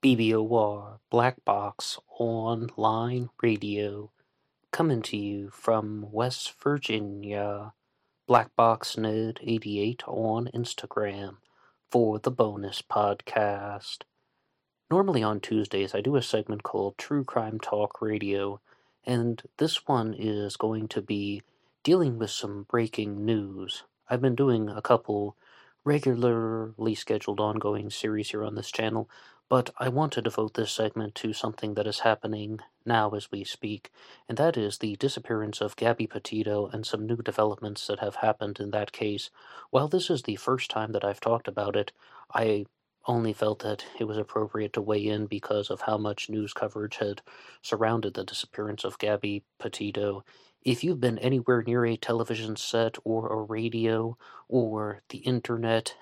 BBOR 0.00 1.00
Black 1.10 1.44
Box 1.44 1.98
Online 2.20 3.30
Radio 3.42 4.12
coming 4.70 5.02
to 5.02 5.16
you 5.16 5.50
from 5.50 6.06
West 6.12 6.54
Virginia. 6.62 7.72
Black 8.28 8.54
Box 8.54 8.96
Ned 8.96 9.40
88 9.42 10.04
on 10.06 10.50
Instagram 10.54 11.38
for 11.90 12.20
the 12.20 12.30
bonus 12.30 12.80
podcast. 12.80 14.02
Normally 14.88 15.24
on 15.24 15.40
Tuesdays, 15.40 15.96
I 15.96 16.00
do 16.00 16.14
a 16.14 16.22
segment 16.22 16.62
called 16.62 16.96
True 16.96 17.24
Crime 17.24 17.58
Talk 17.58 18.00
Radio, 18.00 18.60
and 19.04 19.42
this 19.56 19.88
one 19.88 20.14
is 20.16 20.56
going 20.56 20.86
to 20.88 21.02
be 21.02 21.42
dealing 21.82 22.20
with 22.20 22.30
some 22.30 22.66
breaking 22.70 23.24
news. 23.24 23.82
I've 24.08 24.20
been 24.20 24.36
doing 24.36 24.68
a 24.68 24.80
couple 24.80 25.36
regularly 25.84 26.94
scheduled 26.94 27.40
ongoing 27.40 27.90
series 27.90 28.30
here 28.30 28.44
on 28.44 28.54
this 28.54 28.70
channel, 28.70 29.10
but 29.48 29.70
I 29.78 29.88
want 29.88 30.12
to 30.12 30.22
devote 30.22 30.54
this 30.54 30.70
segment 30.70 31.14
to 31.16 31.32
something 31.32 31.74
that 31.74 31.86
is 31.86 32.00
happening 32.00 32.60
now 32.84 33.10
as 33.10 33.30
we 33.30 33.44
speak, 33.44 33.90
and 34.28 34.36
that 34.36 34.56
is 34.56 34.78
the 34.78 34.96
disappearance 34.96 35.60
of 35.60 35.76
Gabby 35.76 36.06
Petito 36.06 36.68
and 36.72 36.84
some 36.84 37.06
new 37.06 37.16
developments 37.16 37.86
that 37.86 38.00
have 38.00 38.16
happened 38.16 38.60
in 38.60 38.70
that 38.72 38.92
case. 38.92 39.30
While 39.70 39.88
this 39.88 40.10
is 40.10 40.22
the 40.22 40.36
first 40.36 40.70
time 40.70 40.92
that 40.92 41.04
I've 41.04 41.20
talked 41.20 41.48
about 41.48 41.76
it, 41.76 41.92
I 42.34 42.66
only 43.06 43.32
felt 43.32 43.60
that 43.60 43.86
it 43.98 44.04
was 44.04 44.18
appropriate 44.18 44.74
to 44.74 44.82
weigh 44.82 45.06
in 45.06 45.26
because 45.26 45.70
of 45.70 45.82
how 45.82 45.96
much 45.96 46.28
news 46.28 46.52
coverage 46.52 46.96
had 46.96 47.22
surrounded 47.62 48.14
the 48.14 48.24
disappearance 48.24 48.84
of 48.84 48.98
Gabby 48.98 49.44
Petito. 49.58 50.24
If 50.62 50.84
you've 50.84 51.00
been 51.00 51.18
anywhere 51.18 51.62
near 51.62 51.86
a 51.86 51.96
television 51.96 52.56
set 52.56 52.96
or 53.04 53.32
a 53.32 53.42
radio 53.42 54.18
or 54.46 55.00
the 55.08 55.18
internet 55.18 55.94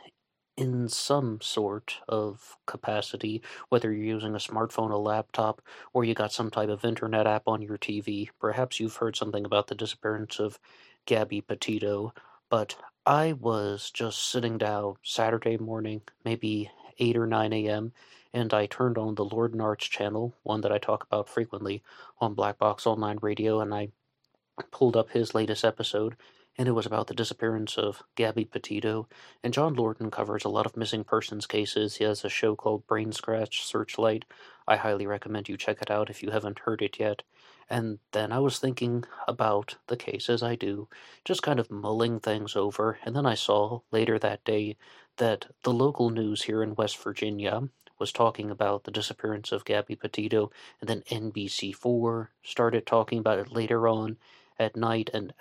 in 0.56 0.88
some 0.88 1.41
sort 1.41 1.98
of 2.09 2.56
capacity, 2.66 3.42
whether 3.69 3.92
you're 3.92 4.14
using 4.14 4.34
a 4.34 4.38
smartphone, 4.38 4.91
a 4.91 4.97
laptop, 4.97 5.60
or 5.92 6.05
you 6.05 6.14
got 6.14 6.33
some 6.33 6.51
type 6.51 6.69
of 6.69 6.84
internet 6.84 7.27
app 7.27 7.47
on 7.47 7.61
your 7.61 7.77
TV. 7.77 8.28
Perhaps 8.41 8.80
you've 8.80 8.97
heard 8.97 9.17
something 9.17 9.45
about 9.45 9.67
the 9.67 9.75
disappearance 9.75 10.39
of 10.39 10.58
Gabby 11.05 11.41
Petito, 11.41 12.14
but 12.48 12.77
I 13.05 13.34
was 13.34 13.91
just 13.91 14.30
sitting 14.30 14.58
down 14.58 14.97
Saturday 15.03 15.58
morning, 15.58 16.03
maybe 16.25 16.70
8 16.98 17.17
or 17.17 17.27
9 17.27 17.52
a.m., 17.52 17.92
and 18.33 18.52
I 18.52 18.67
turned 18.67 18.98
on 18.98 19.14
the 19.14 19.25
Lord 19.25 19.55
Narf 19.55 19.78
channel, 19.78 20.34
one 20.42 20.61
that 20.62 20.73
I 20.73 20.78
talk 20.78 21.05
about 21.05 21.28
frequently 21.28 21.83
on 22.20 22.34
Black 22.34 22.58
Box 22.58 22.86
Online 22.86 23.19
Radio, 23.23 23.61
and 23.61 23.73
I 23.73 23.89
pulled 24.70 24.97
up 24.97 25.11
his 25.11 25.34
latest 25.34 25.64
episode, 25.64 26.17
and 26.58 26.68
it 26.68 26.72
was 26.72 26.86
about 26.86 27.06
the 27.06 27.14
disappearance 27.14 27.76
of 27.76 28.02
Gabby 28.14 28.44
Petito. 28.44 29.08
And 29.42 29.52
John 29.52 29.76
Lordan 29.76 30.10
covers 30.10 30.44
a 30.44 30.48
lot 30.48 30.66
of 30.66 30.76
missing 30.76 31.04
persons 31.04 31.46
cases. 31.46 31.96
He 31.96 32.04
has 32.04 32.24
a 32.24 32.28
show 32.28 32.56
called 32.56 32.86
Brain 32.86 33.12
Scratch 33.12 33.64
Searchlight. 33.64 34.24
I 34.66 34.77
highly 34.77 35.06
recommend 35.06 35.48
you 35.48 35.56
check 35.56 35.82
it 35.82 35.90
out 35.90 36.10
if 36.10 36.22
you 36.22 36.30
haven't 36.30 36.60
heard 36.60 36.82
it 36.82 36.98
yet. 36.98 37.22
And 37.68 37.98
then 38.12 38.32
I 38.32 38.38
was 38.38 38.58
thinking 38.58 39.04
about 39.27 39.77
the 39.88 39.96
case 39.96 40.30
as 40.30 40.42
I 40.42 40.54
do, 40.54 40.88
just 41.24 41.42
kind 41.42 41.58
of 41.58 41.70
mulling 41.70 42.20
things 42.20 42.56
over. 42.56 42.98
And 43.04 43.14
then 43.14 43.27
I 43.27 43.34
saw 43.34 43.80
later 43.90 44.18
that 44.18 44.44
day 44.44 44.77
that 45.16 45.46
the 45.62 45.72
local 45.72 46.10
news 46.10 46.42
here 46.42 46.62
in 46.62 46.74
West 46.74 46.96
Virginia 47.02 47.68
was 47.98 48.12
talking 48.12 48.50
about 48.50 48.84
the 48.84 48.90
disappearance 48.90 49.52
of 49.52 49.64
Gabby 49.64 49.96
Petito, 49.96 50.50
and 50.80 50.88
then 50.88 51.02
NBC4 51.10 52.28
started 52.42 52.86
talking 52.86 53.18
about 53.18 53.38
it 53.38 53.52
later 53.52 53.88
on 53.88 54.18
at 54.58 54.77
night, 54.77 55.10
and 55.12 55.32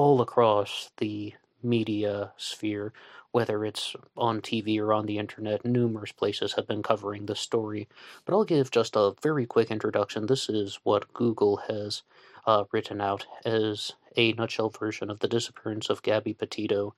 all 0.00 0.22
across 0.22 0.90
the 0.96 1.34
media 1.62 2.32
sphere, 2.38 2.90
whether 3.32 3.66
it's 3.66 3.94
on 4.16 4.40
TV 4.40 4.80
or 4.80 4.94
on 4.94 5.04
the 5.04 5.18
internet, 5.18 5.62
numerous 5.62 6.10
places 6.10 6.54
have 6.54 6.66
been 6.66 6.82
covering 6.82 7.26
this 7.26 7.38
story. 7.38 7.86
But 8.24 8.32
I'll 8.32 8.46
give 8.46 8.70
just 8.70 8.96
a 8.96 9.12
very 9.22 9.44
quick 9.44 9.70
introduction. 9.70 10.24
This 10.24 10.48
is 10.48 10.80
what 10.84 11.12
Google 11.12 11.58
has 11.68 12.02
uh, 12.46 12.64
written 12.72 13.02
out 13.02 13.26
as 13.44 13.92
a 14.16 14.32
nutshell 14.32 14.70
version 14.70 15.10
of 15.10 15.20
the 15.20 15.28
disappearance 15.28 15.90
of 15.90 16.00
Gabby 16.00 16.32
Petito. 16.32 16.94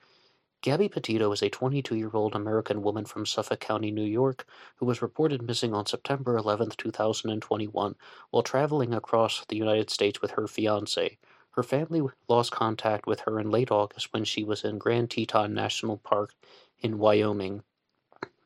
Gabby 0.61 0.89
Petito 0.89 1.33
is 1.33 1.43
a 1.43 1.51
22 1.51 1.97
year 1.97 2.11
old 2.15 2.37
American 2.37 2.83
woman 2.83 3.05
from 3.05 3.27
Suffolk 3.27 3.59
County, 3.59 3.91
New 3.91 4.05
York, 4.05 4.47
who 4.77 4.87
was 4.87 5.03
reported 5.03 5.43
missing 5.43 5.75
on 5.75 5.87
September 5.87 6.37
11, 6.37 6.71
2021, 6.79 7.97
while 8.31 8.43
traveling 8.45 8.95
across 8.95 9.45
the 9.49 9.57
United 9.57 9.91
States 9.91 10.23
with 10.23 10.31
her 10.31 10.47
fiance. 10.47 11.19
Her 11.53 11.63
family 11.63 12.03
lost 12.29 12.51
contact 12.51 13.07
with 13.07 13.21
her 13.21 13.39
in 13.39 13.51
late 13.51 13.71
August 13.71 14.13
when 14.13 14.25
she 14.25 14.43
was 14.43 14.65
in 14.65 14.79
Grand 14.79 15.11
Teton 15.11 15.55
National 15.55 15.99
Park 15.99 16.35
in 16.81 16.99
Wyoming. 16.99 17.63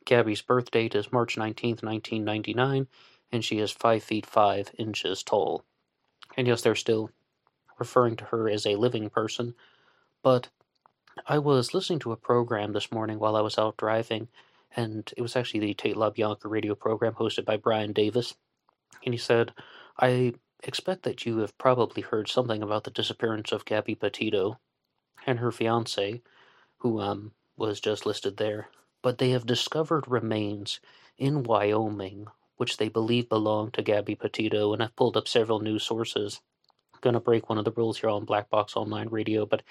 Gabby's 0.05 0.43
birth 0.43 0.71
date 0.71 0.95
is 0.95 1.13
March 1.13 1.37
19, 1.37 1.79
1999, 1.83 2.89
and 3.33 3.45
she 3.45 3.59
is 3.59 3.71
5 3.71 4.03
feet 4.03 4.27
5 4.27 4.73
inches 4.79 5.23
tall. 5.23 5.65
And 6.37 6.47
yes, 6.47 6.63
they're 6.63 6.75
still 6.75 7.11
referring 7.79 8.17
to 8.17 8.25
her 8.27 8.49
as 8.49 8.67
a 8.67 8.77
living 8.77 9.11
person, 9.11 9.55
but 10.23 10.49
I 11.27 11.39
was 11.39 11.75
listening 11.75 11.99
to 12.01 12.13
a 12.13 12.17
program 12.17 12.73
this 12.73 12.93
morning 12.93 13.19
while 13.19 13.37
I 13.37 13.41
was 13.41 13.59
out 13.59 13.77
driving, 13.77 14.29
and 14.75 15.11
it 15.17 15.23
was 15.23 15.37
actually 15.37 15.61
the 15.61 15.75
Tate 15.75 15.97
LaBianca 15.97 16.45
radio 16.45 16.75
program 16.75 17.15
hosted 17.15 17.45
by 17.45 17.57
Brian 17.57 17.93
Davis. 17.93 18.35
And 19.05 19.15
he 19.15 19.19
said, 19.19 19.53
I 19.99 20.35
expect 20.67 21.05
that 21.05 21.25
you 21.25 21.39
have 21.39 21.57
probably 21.59 22.03
heard 22.03 22.29
something 22.29 22.63
about 22.63 22.85
the 22.85 22.91
disappearance 22.91 23.53
of 23.53 23.65
Gabby 23.65 23.95
Petito 23.95 24.59
and 25.27 25.39
her 25.39 25.53
fiance, 25.53 26.23
who 26.79 27.01
um, 27.01 27.33
was 27.57 27.81
just 27.81 28.05
listed 28.05 28.37
there. 28.37 28.69
But 29.03 29.19
they 29.19 29.31
have 29.31 29.47
discovered 29.47 30.09
remains 30.09 30.81
in 31.19 31.45
Wyoming, 31.45 32.27
which 32.57 32.77
they 32.77 32.89
believe 32.89 33.29
belong 33.29 33.71
to 33.73 33.83
Gabby 33.83 34.15
Petito, 34.15 34.73
and 34.73 34.83
I've 34.83 34.97
pulled 34.97 35.17
up 35.17 35.29
several 35.29 35.61
news 35.61 35.85
sources. 35.85 36.41
I'm 36.95 37.01
gonna 37.01 37.21
break 37.21 37.49
one 37.49 37.59
of 37.59 37.65
the 37.65 37.73
rules 37.73 37.99
here 37.99 38.11
on 38.11 38.25
Black 38.25 38.51
Box 38.51 38.77
Online 38.77 39.09
Radio, 39.09 39.47
but 39.47 39.63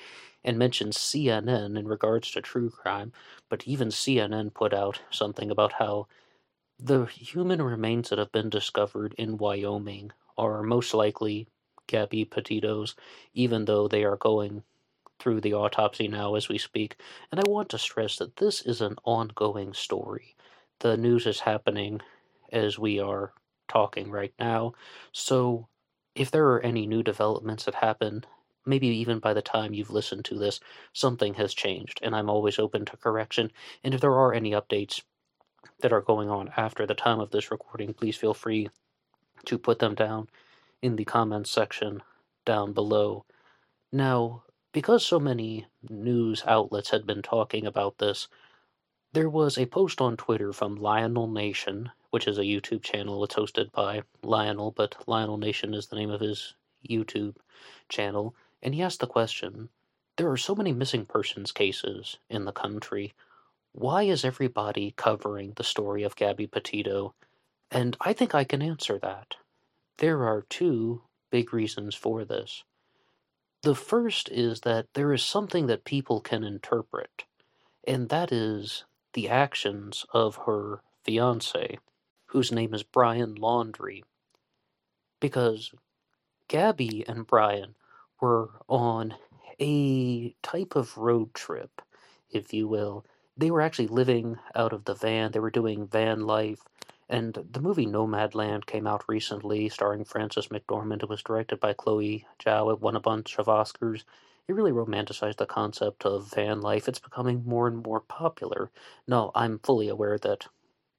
and 0.44 0.58
mention 0.58 0.92
CNN 0.92 1.78
in 1.78 1.88
regards 1.88 2.32
to 2.32 2.42
true 2.42 2.70
crime. 2.70 3.12
But 3.50 3.68
even 3.68 3.90
CNN 3.90 4.54
put 4.54 4.74
out 4.74 5.02
something 5.10 5.52
about 5.52 5.74
how 5.74 6.08
the 6.80 7.06
human 7.06 7.62
remains 7.62 8.10
that 8.10 8.20
have 8.20 8.32
been 8.32 8.50
discovered 8.50 9.16
in 9.18 9.38
Wyoming 9.38 10.12
are 10.38 10.64
most 10.64 10.94
likely 10.94 11.48
Gabby 11.88 12.26
Petito's, 12.26 12.96
even 13.34 13.66
though 13.66 13.88
they 13.88 14.04
are 14.04 14.18
going 14.18 14.64
through 15.20 15.42
the 15.42 15.54
autopsy 15.54 16.08
now 16.08 16.36
as 16.36 16.50
we 16.50 16.58
speak. 16.58 16.98
And 17.32 17.40
I 17.40 17.50
want 17.50 17.70
to 17.70 17.78
stress 17.78 18.18
that 18.18 18.36
this 18.38 18.62
is 18.62 18.82
an 18.82 18.96
ongoing 19.04 19.74
story. 19.74 20.36
The 20.80 20.98
news 20.98 21.26
is 21.26 21.40
happening 21.40 22.02
as 22.52 22.78
we 22.78 23.00
are 23.00 23.34
talking 23.68 24.12
right 24.12 24.34
now. 24.40 24.74
So 25.12 25.68
if 26.16 26.32
there 26.32 26.48
are 26.48 26.62
any 26.62 26.86
new 26.86 27.04
developments 27.04 27.66
that 27.66 27.76
happen, 27.76 28.26
maybe 28.66 28.88
even 28.88 29.20
by 29.20 29.34
the 29.34 29.42
time 29.42 29.74
you've 29.74 29.92
listened 29.92 30.26
to 30.26 30.38
this, 30.38 30.60
something 30.94 31.36
has 31.36 31.54
changed, 31.54 32.00
and 32.02 32.16
I'm 32.16 32.30
always 32.30 32.60
open 32.60 32.86
to 32.86 32.98
correction. 32.98 33.52
And 33.84 33.94
if 33.94 34.02
there 34.02 34.14
are 34.14 34.34
any 34.34 34.52
updates 34.52 35.02
that 35.80 35.94
are 35.94 36.02
going 36.02 36.30
on 36.30 36.52
after 36.58 36.86
the 36.86 36.94
time 36.94 37.20
of 37.20 37.32
this 37.32 37.52
recording, 37.52 37.94
please 37.94 38.18
feel 38.18 38.34
free 38.34 38.70
to 39.46 39.58
put 39.58 39.80
them 39.80 39.96
down 39.96 40.30
in 40.82 40.96
the 40.96 41.06
comments 41.06 41.52
section 41.52 42.02
down 42.46 42.74
below. 42.74 43.26
Now, 43.92 44.44
because 44.72 45.06
so 45.06 45.20
many 45.20 45.66
news 45.90 46.44
outlets 46.46 46.90
had 46.90 47.06
been 47.06 47.22
talking 47.22 47.66
about 47.66 47.98
this, 47.98 48.28
there 49.14 49.30
was 49.30 49.58
a 49.58 49.66
post 49.66 50.02
on 50.02 50.18
Twitter 50.18 50.52
from 50.52 50.76
Lionel 50.76 51.28
Nation, 51.28 51.90
which 52.10 52.28
is 52.28 52.38
a 52.38 52.44
YouTube 52.44 52.84
channel. 52.84 53.24
It's 53.24 53.36
hosted 53.36 53.72
by 53.72 54.04
Lionel, 54.22 54.72
but 54.72 55.08
Lionel 55.08 55.38
Nation 55.38 55.74
is 55.74 55.88
the 55.88 55.96
name 55.96 56.10
of 56.10 56.20
his 56.20 56.54
YouTube 56.86 57.36
channel. 57.88 58.36
And 58.62 58.76
he 58.76 58.82
asked 58.82 59.00
the 59.00 59.08
question 59.08 59.70
There 60.18 60.30
are 60.30 60.38
so 60.38 60.54
many 60.54 60.74
missing 60.74 61.06
persons 61.06 61.54
cases 61.54 62.18
in 62.30 62.44
the 62.44 62.52
country. 62.52 63.14
Why 63.72 64.04
is 64.04 64.26
everybody 64.26 64.94
covering 64.98 65.54
the 65.56 65.64
story 65.64 66.04
of 66.04 66.16
Gabby 66.16 66.48
Petito 66.48 67.14
and 67.72 67.98
I 68.02 68.14
think 68.14 68.36
I 68.36 68.44
can 68.44 68.62
answer 68.62 69.00
that. 69.00 69.36
There 69.98 70.24
are 70.24 70.46
two 70.50 71.04
big 71.32 71.54
reasons 71.54 71.96
for 71.96 72.26
this. 72.26 72.64
The 73.64 73.76
first 73.76 74.30
is 74.30 74.62
that 74.62 74.88
there 74.94 75.12
is 75.14 75.24
something 75.24 75.68
that 75.68 75.86
people 75.86 76.22
can 76.22 76.44
interpret, 76.44 77.26
and 77.88 78.10
that 78.10 78.32
is 78.32 78.86
the 79.14 79.30
actions 79.30 80.06
of 80.14 80.36
her 80.46 80.82
fiance, 81.04 81.80
whose 82.28 82.52
name 82.52 82.74
is 82.74 82.84
Brian 82.84 83.36
Laundrie. 83.36 84.04
Because 85.20 85.72
Gabby 86.48 87.04
and 87.08 87.26
Brian 87.26 87.76
were 88.22 88.52
on 88.68 89.16
a 89.60 90.36
type 90.44 90.76
of 90.76 90.98
road 90.98 91.34
trip, 91.34 91.82
if 92.30 92.54
you 92.54 92.68
will. 92.68 93.06
They 93.38 93.50
were 93.50 93.62
actually 93.62 93.88
living 93.88 94.38
out 94.54 94.74
of 94.74 94.86
the 94.86 94.94
van, 94.94 95.32
they 95.32 95.40
were 95.40 95.50
doing 95.50 95.88
van 95.88 96.22
life 96.22 96.64
and 97.10 97.34
the 97.52 97.62
movie 97.62 97.86
Nomadland 97.86 98.66
came 98.66 98.88
out 98.88 99.04
recently, 99.08 99.70
starring 99.70 100.06
Frances 100.06 100.48
McDormand. 100.48 101.04
It 101.04 101.10
was 101.10 101.24
directed 101.24 101.60
by 101.60 101.74
Chloe 101.74 102.26
Zhao. 102.40 102.72
It 102.74 102.82
won 102.82 102.96
a 102.96 103.00
bunch 103.00 103.38
of 103.38 103.46
Oscars. 103.46 104.04
It 104.48 104.54
really 104.54 104.72
romanticized 104.72 105.38
the 105.38 105.46
concept 105.46 106.06
of 106.06 106.32
van 106.34 106.62
life. 106.62 106.88
It's 106.88 107.00
becoming 107.00 107.44
more 107.46 107.68
and 107.68 107.84
more 107.84 108.00
popular. 108.02 108.72
No, 109.08 109.32
I'm 109.36 109.60
fully 109.60 109.88
aware 109.88 110.18
that 110.20 110.48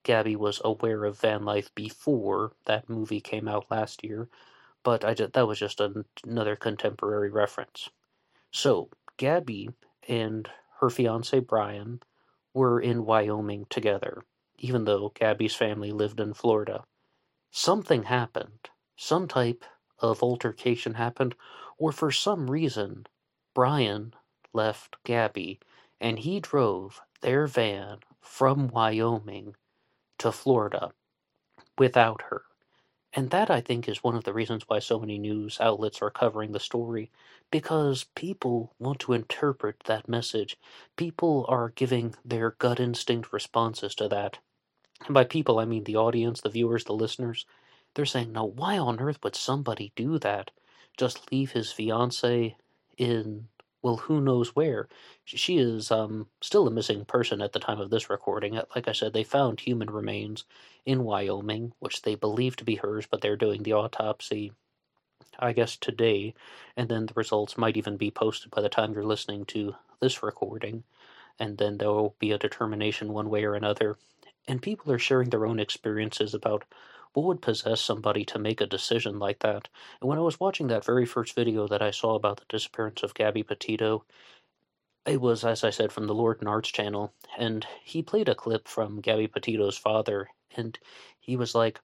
Gabby 0.05 0.37
was 0.37 0.61
aware 0.65 1.05
of 1.05 1.19
van 1.19 1.45
life 1.45 1.75
before 1.75 2.53
that 2.67 2.89
movie 2.89 3.21
came 3.21 3.49
out 3.49 3.71
last 3.71 4.05
year, 4.05 4.29
but 4.85 5.05
I 5.05 5.15
just, 5.15 5.33
that 5.33 5.49
was 5.49 5.59
just 5.59 5.81
an, 5.81 6.05
another 6.25 6.55
contemporary 6.55 7.31
reference. 7.31 7.91
So, 8.53 8.89
Gabby 9.17 9.71
and 10.09 10.49
her 10.79 10.91
fiance 10.91 11.41
Brian 11.41 12.01
were 12.55 12.81
in 12.81 13.05
Wyoming 13.05 13.67
together, 13.69 14.25
even 14.59 14.85
though 14.85 15.13
Gabby's 15.15 15.55
family 15.55 15.93
lived 15.93 16.21
in 16.21 16.35
Florida. 16.35 16.85
Something 17.51 18.05
happened. 18.05 18.71
Some 18.97 19.29
type 19.29 19.65
of 19.99 20.23
altercation 20.23 20.95
happened, 20.95 21.35
or 21.79 21.93
for 21.93 22.11
some 22.11 22.51
reason, 22.51 23.07
Brian 23.55 24.15
left 24.53 24.97
Gabby 25.05 25.61
and 26.01 26.19
he 26.19 26.41
drove 26.41 27.01
their 27.23 27.47
van 27.47 27.99
from 28.21 28.69
Wyoming 28.69 29.55
to 30.19 30.33
Florida 30.33 30.93
without 31.79 32.23
her. 32.31 32.43
And 33.15 33.31
that, 33.31 33.51
I 33.51 33.63
think, 33.63 33.89
is 33.89 34.05
one 34.05 34.15
of 34.15 34.25
the 34.25 34.35
reasons 34.35 34.65
why 34.67 34.79
so 34.79 34.99
many 34.99 35.19
news 35.19 35.59
outlets 35.59 36.03
are 36.03 36.11
covering 36.11 36.53
the 36.53 36.61
story, 36.61 37.11
because 37.51 38.05
people 38.15 38.75
want 38.79 39.01
to 39.01 39.15
interpret 39.15 39.77
that 39.87 40.09
message. 40.09 40.59
People 40.97 41.47
are 41.49 41.71
giving 41.71 42.15
their 42.25 42.51
gut 42.51 42.79
instinct 42.79 43.33
responses 43.33 43.95
to 43.95 44.09
that. 44.09 44.39
And 45.05 45.15
by 45.15 45.25
people, 45.25 45.59
I 45.59 45.65
mean 45.65 45.85
the 45.85 45.97
audience, 45.97 46.41
the 46.41 46.49
viewers, 46.49 46.85
the 46.85 46.95
listeners. 46.95 47.45
They're 47.95 48.07
saying, 48.07 48.33
now, 48.33 48.47
why 48.47 48.79
on 48.79 49.01
earth 49.01 49.19
would 49.23 49.37
somebody 49.37 49.93
do 49.95 50.19
that? 50.19 50.51
Just 50.97 51.31
leave 51.31 51.53
his 51.53 51.71
fiance 51.73 52.57
in 52.97 53.49
well, 53.83 53.99
who 53.99 54.21
knows 54.21 54.57
where. 54.57 54.89
She 55.25 55.59
is 55.59 55.93
um, 55.93 56.27
still 56.41 56.67
a 56.67 56.73
missing 56.73 57.05
person 57.05 57.41
at 57.41 57.53
the 57.53 57.61
time 57.61 57.81
of 57.81 57.89
this 57.89 58.11
recording. 58.11 58.57
Uh, 58.59 58.65
like 58.75 58.89
I 58.89 58.93
said, 58.93 59.13
they 59.13 59.23
found 59.23 59.61
human 59.61 59.91
remains 59.91 60.45
in 60.85 61.05
Wyoming, 61.05 61.73
which 61.79 62.03
they 62.03 62.17
believe 62.17 62.57
to 62.57 62.65
be 62.65 62.75
hers, 62.75 63.07
but 63.09 63.21
they're 63.21 63.37
doing 63.37 63.63
the 63.63 63.75
autopsy, 63.75 64.51
I 65.39 65.53
guess, 65.53 65.77
today, 65.77 66.35
and 66.77 66.89
then 66.89 67.07
the 67.07 67.15
results 67.15 67.57
might 67.57 67.77
even 67.77 67.97
be 67.97 68.11
posted 68.11 68.51
by 68.51 68.61
the 68.61 68.69
time 68.69 68.93
you're 68.93 69.05
listening 69.05 69.45
to 69.47 69.77
this 70.01 70.23
recording, 70.23 70.83
and 71.39 71.59
then 71.59 71.79
there 71.79 71.91
will 71.91 72.17
be 72.19 72.33
a 72.33 72.39
determination 72.39 73.13
one 73.13 73.31
way 73.31 73.45
or 73.45 73.55
another. 73.55 73.97
And 74.49 74.63
people 74.63 74.93
are 74.93 74.99
sharing 74.99 75.31
their 75.31 75.47
own 75.47 75.59
experiences 75.59 76.35
about 76.35 76.65
what 77.13 77.25
would 77.25 77.41
possess 77.41 77.81
somebody 77.81 78.25
to 78.27 78.39
make 78.39 78.61
a 78.61 78.67
decision 78.67 79.19
like 79.19 79.39
that? 79.39 79.69
And 80.01 80.09
when 80.09 80.19
I 80.19 80.23
was 80.23 80.39
watching 80.39 80.67
that 80.69 80.85
very 80.85 81.07
first 81.07 81.35
video 81.35 81.67
that 81.69 81.81
I 81.81 81.91
saw 81.91 82.15
about 82.15 82.39
the 82.39 82.47
disappearance 82.49 83.03
of 83.03 83.15
Gabby 83.15 83.43
Petito, 83.43 84.05
it 85.07 85.21
was, 85.21 85.45
as 85.45 85.65
I 85.65 85.71
said, 85.71 85.93
from 85.93 86.07
the 86.07 86.15
Lord 86.15 86.43
Narf's 86.43 86.71
channel, 86.71 87.15
and 87.39 87.67
he 87.83 88.03
played 88.03 88.29
a 88.29 88.35
clip 88.35 88.69
from 88.69 89.01
Gabby 89.01 89.29
Petito's 89.29 89.79
father, 89.79 90.29
and 90.57 90.79
he 91.19 91.37
was 91.37 91.55
like, 91.55 91.81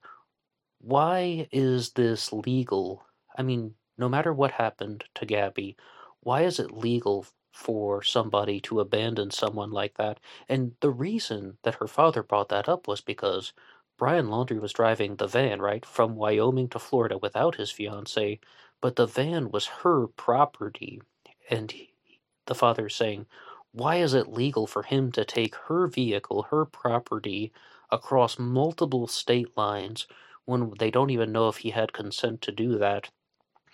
Why 0.79 1.47
is 1.51 1.93
this 1.93 2.31
legal? 2.31 3.05
I 3.37 3.41
mean, 3.43 3.75
no 3.97 4.09
matter 4.09 4.33
what 4.33 4.51
happened 4.51 5.05
to 5.15 5.25
Gabby, 5.25 5.77
why 6.19 6.43
is 6.43 6.59
it 6.59 6.71
legal 6.71 7.25
for 7.53 8.03
somebody 8.03 8.59
to 8.61 8.81
abandon 8.81 9.31
someone 9.31 9.71
like 9.71 9.95
that? 9.95 10.19
And 10.49 10.75
the 10.81 10.91
reason 10.91 11.57
that 11.63 11.75
her 11.75 11.87
father 11.87 12.23
brought 12.23 12.49
that 12.49 12.69
up 12.69 12.87
was 12.87 13.01
because 13.01 13.53
Brian 13.97 14.27
Laundrie 14.27 14.61
was 14.61 14.73
driving 14.73 15.15
the 15.15 15.27
van, 15.27 15.61
right, 15.61 15.85
from 15.85 16.15
Wyoming 16.15 16.69
to 16.69 16.79
Florida 16.79 17.17
without 17.17 17.55
his 17.55 17.71
fiancee, 17.71 18.41
but 18.81 18.97
the 18.97 19.07
van 19.07 19.51
was 19.51 19.67
her 19.67 20.07
property. 20.07 21.01
And 21.49 21.71
he, 21.71 21.93
the 22.47 22.55
father 22.55 22.89
saying, 22.89 23.27
why 23.71 23.97
is 23.97 24.13
it 24.13 24.33
legal 24.33 24.67
for 24.67 24.83
him 24.83 25.11
to 25.13 25.25
take 25.25 25.55
her 25.55 25.87
vehicle, 25.87 26.43
her 26.51 26.65
property, 26.65 27.53
across 27.91 28.39
multiple 28.39 29.07
state 29.07 29.55
lines 29.57 30.07
when 30.45 30.73
they 30.79 30.91
don't 30.91 31.11
even 31.11 31.31
know 31.31 31.49
if 31.49 31.57
he 31.57 31.71
had 31.71 31.93
consent 31.93 32.41
to 32.41 32.51
do 32.51 32.77
that? 32.79 33.09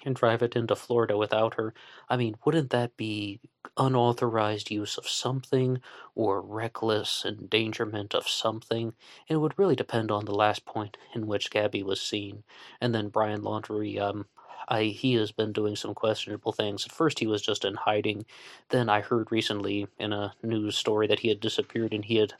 And 0.05 0.15
drive 0.15 0.41
it 0.41 0.55
into 0.55 0.75
Florida 0.75 1.17
without 1.17 1.55
her. 1.55 1.73
I 2.09 2.17
mean, 2.17 2.35
wouldn't 2.45 2.69
that 2.71 2.97
be 2.97 3.39
unauthorized 3.77 4.71
use 4.71 4.97
of 4.97 5.07
something 5.07 5.81
or 6.15 6.41
reckless 6.41 7.23
endangerment 7.25 8.13
of 8.15 8.27
something? 8.27 8.93
And 9.27 9.35
it 9.35 9.39
would 9.39 9.57
really 9.59 9.75
depend 9.75 10.11
on 10.11 10.25
the 10.25 10.33
last 10.35 10.65
point 10.65 10.97
in 11.13 11.27
which 11.27 11.51
Gabby 11.51 11.83
was 11.83 12.01
seen. 12.01 12.43
And 12.81 12.93
then 12.95 13.09
Brian 13.09 13.41
Laundrie, 13.41 13.99
um, 13.99 14.25
I 14.67 14.83
he 14.85 15.13
has 15.15 15.31
been 15.31 15.51
doing 15.51 15.75
some 15.75 15.93
questionable 15.93 16.51
things. 16.51 16.85
At 16.85 16.91
first, 16.91 17.19
he 17.19 17.27
was 17.27 17.41
just 17.41 17.65
in 17.65 17.75
hiding. 17.75 18.25
Then 18.69 18.87
I 18.89 19.01
heard 19.01 19.31
recently 19.31 19.87
in 19.97 20.13
a 20.13 20.33
news 20.43 20.77
story 20.77 21.07
that 21.07 21.19
he 21.19 21.29
had 21.29 21.39
disappeared 21.39 21.93
and 21.93 22.05
he 22.05 22.17
had 22.17 22.33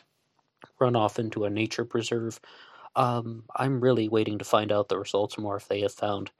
run 0.79 0.95
off 0.95 1.19
into 1.19 1.45
a 1.45 1.49
nature 1.49 1.85
preserve. 1.85 2.39
Um, 2.99 3.45
I'm 3.55 3.79
really 3.79 4.09
waiting 4.09 4.39
to 4.39 4.45
find 4.45 4.73
out 4.73 4.89
the 4.89 4.99
results 4.99 5.37
more 5.37 5.55
if 5.55 5.69
they 5.69 5.79
have 5.81 5.93
found 5.93 6.31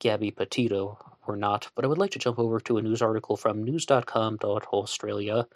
Gabby 0.00 0.32
Petito 0.32 0.98
or 1.28 1.36
not. 1.36 1.68
But 1.76 1.84
I 1.84 1.88
would 1.88 1.98
like 1.98 2.10
to 2.10 2.18
jump 2.18 2.40
over 2.40 2.58
to 2.58 2.76
a 2.76 2.82
news 2.82 3.00
article 3.00 3.36
from 3.36 3.62
news.com.australia 3.62 5.46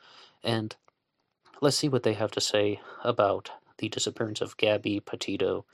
and 0.44 0.76
let's 1.60 1.76
see 1.76 1.88
what 1.88 2.04
they 2.04 2.12
have 2.12 2.30
to 2.30 2.40
say 2.40 2.80
about 3.02 3.50
the 3.78 3.88
disappearance 3.88 4.40
of 4.40 4.56
Gabby 4.56 5.00
Petito. 5.00 5.64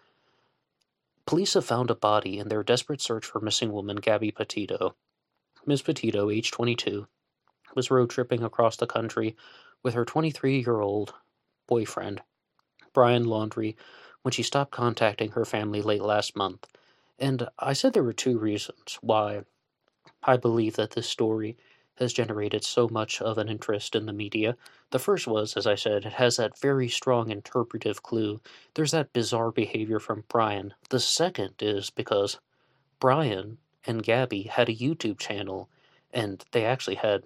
Police 1.26 1.52
have 1.52 1.66
found 1.66 1.90
a 1.90 1.94
body 1.94 2.38
in 2.38 2.48
their 2.48 2.62
desperate 2.62 3.02
search 3.02 3.26
for 3.26 3.42
missing 3.42 3.70
woman 3.70 3.96
Gabby 3.96 4.30
Petito. 4.30 4.94
Ms. 5.66 5.82
Petito, 5.82 6.30
age 6.30 6.50
22, 6.50 7.06
was 7.74 7.90
road 7.90 8.08
tripping 8.08 8.42
across 8.42 8.78
the 8.78 8.86
country 8.86 9.36
with 9.82 9.92
her 9.92 10.06
23 10.06 10.60
year 10.60 10.80
old 10.80 11.12
boyfriend, 11.66 12.22
Brian 12.94 13.26
Laundrie, 13.26 13.76
when 14.28 14.32
she 14.32 14.42
stopped 14.42 14.72
contacting 14.72 15.30
her 15.30 15.46
family 15.46 15.80
late 15.80 16.02
last 16.02 16.36
month. 16.36 16.66
And 17.18 17.48
I 17.58 17.72
said 17.72 17.94
there 17.94 18.02
were 18.02 18.12
two 18.12 18.38
reasons 18.38 18.98
why 19.00 19.44
I 20.22 20.36
believe 20.36 20.76
that 20.76 20.90
this 20.90 21.08
story 21.08 21.56
has 21.94 22.12
generated 22.12 22.62
so 22.62 22.90
much 22.90 23.22
of 23.22 23.38
an 23.38 23.48
interest 23.48 23.94
in 23.94 24.04
the 24.04 24.12
media. 24.12 24.54
The 24.90 24.98
first 24.98 25.26
was, 25.26 25.56
as 25.56 25.66
I 25.66 25.76
said, 25.76 26.04
it 26.04 26.12
has 26.12 26.36
that 26.36 26.58
very 26.58 26.90
strong 26.90 27.30
interpretive 27.30 28.02
clue. 28.02 28.42
There's 28.74 28.90
that 28.90 29.14
bizarre 29.14 29.50
behavior 29.50 29.98
from 29.98 30.24
Brian. 30.28 30.74
The 30.90 31.00
second 31.00 31.54
is 31.60 31.88
because 31.88 32.38
Brian 33.00 33.56
and 33.86 34.02
Gabby 34.02 34.42
had 34.42 34.68
a 34.68 34.76
YouTube 34.76 35.18
channel, 35.18 35.70
and 36.12 36.44
they 36.52 36.66
actually 36.66 36.96
had 36.96 37.22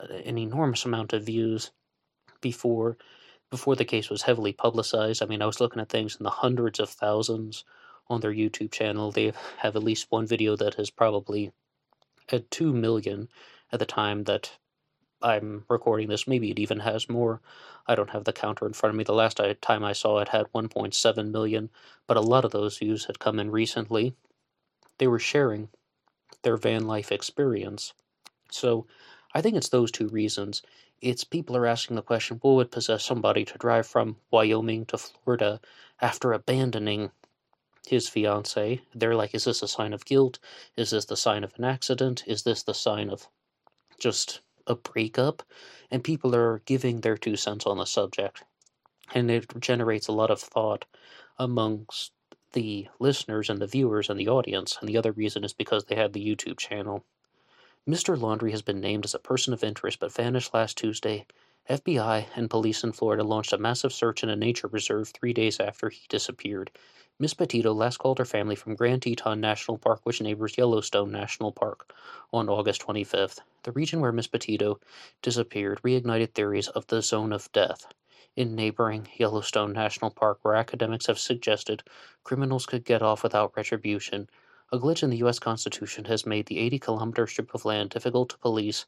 uh, 0.00 0.06
an 0.24 0.38
enormous 0.38 0.86
amount 0.86 1.12
of 1.12 1.26
views 1.26 1.72
before 2.40 2.96
before 3.52 3.76
the 3.76 3.84
case 3.84 4.08
was 4.08 4.22
heavily 4.22 4.54
publicized. 4.54 5.22
I 5.22 5.26
mean, 5.26 5.42
I 5.42 5.46
was 5.46 5.60
looking 5.60 5.82
at 5.82 5.90
things 5.90 6.16
in 6.16 6.24
the 6.24 6.30
hundreds 6.30 6.80
of 6.80 6.88
thousands 6.88 7.64
on 8.08 8.20
their 8.20 8.32
YouTube 8.32 8.72
channel. 8.72 9.12
They 9.12 9.34
have 9.58 9.76
at 9.76 9.84
least 9.84 10.06
one 10.08 10.26
video 10.26 10.56
that 10.56 10.76
has 10.76 10.88
probably 10.88 11.52
had 12.30 12.50
2 12.50 12.72
million 12.72 13.28
at 13.70 13.78
the 13.78 13.84
time 13.84 14.24
that 14.24 14.52
I'm 15.20 15.66
recording 15.68 16.08
this. 16.08 16.26
Maybe 16.26 16.50
it 16.50 16.58
even 16.58 16.80
has 16.80 17.10
more. 17.10 17.42
I 17.86 17.94
don't 17.94 18.08
have 18.08 18.24
the 18.24 18.32
counter 18.32 18.64
in 18.64 18.72
front 18.72 18.94
of 18.94 18.96
me. 18.96 19.04
The 19.04 19.12
last 19.12 19.38
time 19.60 19.84
I 19.84 19.92
saw 19.92 20.20
it 20.20 20.30
had 20.30 20.50
1.7 20.54 21.30
million, 21.30 21.68
but 22.06 22.16
a 22.16 22.22
lot 22.22 22.46
of 22.46 22.52
those 22.52 22.78
views 22.78 23.04
had 23.04 23.18
come 23.18 23.38
in 23.38 23.50
recently. 23.50 24.14
They 24.96 25.08
were 25.08 25.18
sharing 25.18 25.68
their 26.40 26.56
van 26.56 26.86
life 26.86 27.12
experience. 27.12 27.92
So 28.50 28.86
I 29.34 29.40
think 29.40 29.56
it's 29.56 29.70
those 29.70 29.90
two 29.90 30.08
reasons 30.08 30.62
it's 31.02 31.24
people 31.24 31.56
are 31.56 31.66
asking 31.66 31.96
the 31.96 32.02
question 32.02 32.38
what 32.40 32.54
would 32.54 32.70
possess 32.70 33.04
somebody 33.04 33.44
to 33.44 33.58
drive 33.58 33.88
from 33.88 34.16
Wyoming 34.30 34.86
to 34.86 34.96
Florida 34.96 35.60
after 36.00 36.32
abandoning 36.32 37.10
his 37.84 38.08
fiance? 38.08 38.80
They're 38.94 39.16
like, 39.16 39.34
is 39.34 39.44
this 39.44 39.62
a 39.62 39.68
sign 39.68 39.92
of 39.92 40.04
guilt? 40.04 40.38
Is 40.76 40.90
this 40.90 41.04
the 41.06 41.16
sign 41.16 41.42
of 41.42 41.52
an 41.58 41.64
accident? 41.64 42.22
Is 42.24 42.44
this 42.44 42.62
the 42.62 42.72
sign 42.72 43.10
of 43.10 43.28
just 43.98 44.40
a 44.68 44.76
breakup? 44.76 45.42
And 45.90 46.04
people 46.04 46.36
are 46.36 46.62
giving 46.66 47.00
their 47.00 47.16
two 47.16 47.34
cents 47.34 47.66
on 47.66 47.78
the 47.78 47.84
subject. 47.84 48.44
And 49.12 49.28
it 49.28 49.60
generates 49.60 50.06
a 50.06 50.12
lot 50.12 50.30
of 50.30 50.40
thought 50.40 50.84
amongst 51.36 52.12
the 52.52 52.86
listeners 53.00 53.50
and 53.50 53.60
the 53.60 53.66
viewers 53.66 54.08
and 54.08 54.20
the 54.20 54.28
audience. 54.28 54.78
And 54.78 54.88
the 54.88 54.96
other 54.96 55.10
reason 55.10 55.42
is 55.42 55.52
because 55.52 55.86
they 55.86 55.96
have 55.96 56.12
the 56.12 56.24
YouTube 56.24 56.58
channel. 56.58 57.04
Mr. 57.88 58.16
Laundrie 58.16 58.52
has 58.52 58.62
been 58.62 58.80
named 58.80 59.04
as 59.04 59.12
a 59.12 59.18
person 59.18 59.52
of 59.52 59.64
interest 59.64 59.98
but 59.98 60.12
vanished 60.12 60.54
last 60.54 60.78
Tuesday. 60.78 61.26
FBI 61.68 62.26
and 62.36 62.48
police 62.48 62.84
in 62.84 62.92
Florida 62.92 63.24
launched 63.24 63.52
a 63.52 63.58
massive 63.58 63.92
search 63.92 64.22
in 64.22 64.28
a 64.28 64.36
nature 64.36 64.68
reserve 64.68 65.08
three 65.08 65.32
days 65.32 65.58
after 65.58 65.88
he 65.88 66.06
disappeared. 66.08 66.70
Miss 67.18 67.34
Petito 67.34 67.72
last 67.72 67.96
called 67.96 68.20
her 68.20 68.24
family 68.24 68.54
from 68.54 68.76
Grand 68.76 69.02
Teton 69.02 69.40
National 69.40 69.78
Park, 69.78 70.02
which 70.04 70.20
neighbors 70.20 70.56
Yellowstone 70.56 71.10
National 71.10 71.50
Park, 71.50 71.92
on 72.32 72.48
August 72.48 72.82
25th. 72.82 73.40
The 73.64 73.72
region 73.72 74.00
where 74.00 74.12
Miss 74.12 74.28
Petito 74.28 74.78
disappeared 75.20 75.82
reignited 75.82 76.34
theories 76.34 76.68
of 76.68 76.86
the 76.86 77.02
zone 77.02 77.32
of 77.32 77.50
death 77.50 77.92
in 78.36 78.54
neighboring 78.54 79.08
Yellowstone 79.16 79.72
National 79.72 80.12
Park, 80.12 80.38
where 80.42 80.54
academics 80.54 81.06
have 81.06 81.18
suggested 81.18 81.82
criminals 82.22 82.64
could 82.64 82.84
get 82.84 83.02
off 83.02 83.24
without 83.24 83.56
retribution 83.56 84.28
a 84.74 84.78
glitch 84.78 85.02
in 85.02 85.10
the 85.10 85.18
U.S. 85.18 85.38
Constitution 85.38 86.06
has 86.06 86.24
made 86.24 86.46
the 86.46 86.58
80 86.58 86.78
kilometer 86.78 87.26
strip 87.26 87.52
of 87.54 87.66
land 87.66 87.90
difficult 87.90 88.30
to 88.30 88.38
police, 88.38 88.86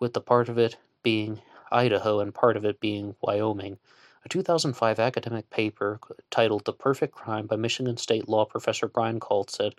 with 0.00 0.14
the 0.14 0.20
part 0.22 0.48
of 0.48 0.56
it 0.56 0.78
being 1.02 1.42
Idaho 1.70 2.20
and 2.20 2.34
part 2.34 2.56
of 2.56 2.64
it 2.64 2.80
being 2.80 3.16
Wyoming. 3.20 3.78
A 4.24 4.30
2005 4.30 4.98
academic 4.98 5.50
paper 5.50 6.00
titled 6.30 6.64
The 6.64 6.72
Perfect 6.72 7.14
Crime 7.14 7.46
by 7.46 7.56
Michigan 7.56 7.98
State 7.98 8.30
law 8.30 8.46
professor 8.46 8.88
Brian 8.88 9.20
Kalt 9.20 9.50
said, 9.50 9.74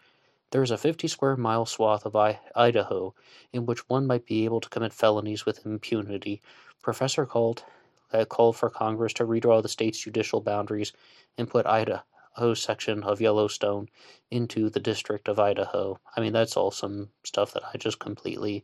There 0.51 0.61
is 0.61 0.69
a 0.69 0.77
50 0.77 1.07
square 1.07 1.35
mile 1.35 1.65
swath 1.65 2.05
of 2.05 2.15
I- 2.15 2.39
Idaho 2.55 3.15
in 3.51 3.65
which 3.65 3.89
one 3.89 4.05
might 4.05 4.27
be 4.27 4.45
able 4.45 4.61
to 4.61 4.69
commit 4.69 4.93
felonies 4.93 5.47
with 5.47 5.65
impunity. 5.65 6.39
Professor 6.83 7.25
Kalt 7.25 7.65
had 8.11 8.21
uh, 8.21 8.25
called 8.25 8.57
for 8.57 8.69
Congress 8.69 9.13
to 9.13 9.25
redraw 9.25 9.63
the 9.63 9.69
state's 9.69 9.97
judicial 9.99 10.39
boundaries 10.39 10.93
and 11.35 11.49
put 11.49 11.65
Idaho 12.37 12.53
section 12.53 13.01
of 13.01 13.19
Yellowstone 13.19 13.89
into 14.29 14.69
the 14.69 14.79
District 14.79 15.27
of 15.27 15.39
Idaho. 15.39 15.99
I 16.15 16.21
mean, 16.21 16.33
that's 16.33 16.55
all 16.55 16.69
some 16.69 17.09
stuff 17.23 17.53
that 17.53 17.63
I 17.73 17.77
just 17.79 17.97
completely 17.97 18.63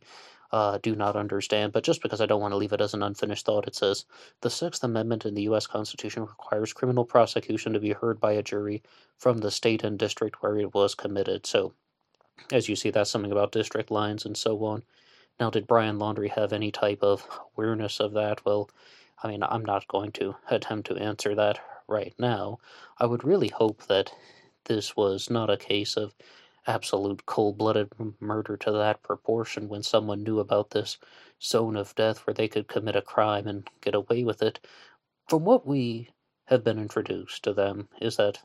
uh, 0.52 0.78
do 0.80 0.94
not 0.94 1.16
understand, 1.16 1.72
but 1.72 1.82
just 1.82 2.00
because 2.00 2.20
I 2.20 2.26
don't 2.26 2.40
want 2.40 2.52
to 2.52 2.56
leave 2.56 2.72
it 2.72 2.80
as 2.80 2.94
an 2.94 3.02
unfinished 3.02 3.44
thought, 3.44 3.66
it 3.66 3.74
says 3.74 4.04
the 4.42 4.50
Sixth 4.50 4.84
Amendment 4.84 5.26
in 5.26 5.34
the 5.34 5.42
U.S. 5.42 5.66
Constitution 5.66 6.22
requires 6.22 6.72
criminal 6.72 7.04
prosecution 7.04 7.72
to 7.72 7.80
be 7.80 7.90
heard 7.90 8.20
by 8.20 8.34
a 8.34 8.44
jury 8.44 8.80
from 9.18 9.38
the 9.38 9.50
state 9.50 9.82
and 9.82 9.98
district 9.98 10.40
where 10.40 10.56
it 10.56 10.72
was 10.72 10.94
committed. 10.94 11.44
So, 11.44 11.74
as 12.52 12.68
you 12.68 12.76
see, 12.76 12.90
that's 12.90 13.10
something 13.10 13.32
about 13.32 13.50
district 13.50 13.90
lines 13.90 14.24
and 14.24 14.36
so 14.36 14.64
on. 14.64 14.84
Now, 15.40 15.50
did 15.50 15.66
Brian 15.66 15.98
Laundrie 15.98 16.30
have 16.30 16.52
any 16.52 16.70
type 16.70 17.02
of 17.02 17.26
awareness 17.56 17.98
of 17.98 18.12
that? 18.12 18.44
Well, 18.44 18.70
I 19.20 19.26
mean, 19.26 19.42
I'm 19.42 19.64
not 19.64 19.88
going 19.88 20.12
to 20.12 20.36
attempt 20.48 20.86
to 20.86 20.96
answer 20.96 21.34
that 21.34 21.58
right 21.88 22.14
now. 22.18 22.58
I 22.98 23.06
would 23.06 23.24
really 23.24 23.48
hope 23.48 23.86
that 23.86 24.12
this 24.64 24.96
was 24.96 25.30
not 25.30 25.50
a 25.50 25.56
case 25.56 25.96
of 25.96 26.14
absolute 26.66 27.26
cold 27.26 27.58
blooded 27.58 27.90
murder 28.20 28.56
to 28.56 28.72
that 28.72 29.02
proportion 29.02 29.68
when 29.68 29.82
someone 29.82 30.22
knew 30.22 30.38
about 30.38 30.70
this 30.70 30.98
zone 31.42 31.76
of 31.76 31.94
death 31.94 32.26
where 32.26 32.34
they 32.34 32.48
could 32.48 32.68
commit 32.68 32.96
a 32.96 33.02
crime 33.02 33.46
and 33.46 33.68
get 33.82 33.94
away 33.94 34.24
with 34.24 34.42
it. 34.42 34.58
From 35.28 35.44
what 35.44 35.66
we 35.66 36.10
have 36.46 36.64
been 36.64 36.78
introduced 36.78 37.42
to 37.44 37.52
them, 37.52 37.88
is 38.00 38.16
that 38.16 38.40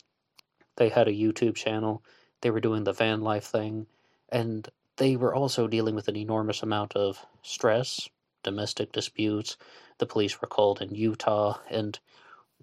they 0.78 0.90
had 0.90 1.08
a 1.08 1.14
YouTube 1.14 1.56
channel, 1.56 2.04
they 2.42 2.50
were 2.50 2.62
doing 2.62 2.84
the 2.84 2.94
van 2.94 3.22
life 3.22 3.46
thing, 3.46 3.88
and 4.30 4.68
they 4.98 5.16
were 5.16 5.36
also 5.36 5.68
dealing 5.68 5.96
with 5.96 6.08
an 6.08 6.16
enormous 6.16 6.64
amount 6.64 6.96
of 6.96 7.26
stress, 7.42 8.08
domestic 8.44 8.92
disputes. 8.92 9.58
The 9.98 10.06
police 10.06 10.42
were 10.42 10.48
called 10.48 10.82
in 10.82 10.96
Utah, 10.96 11.58
and 11.70 12.00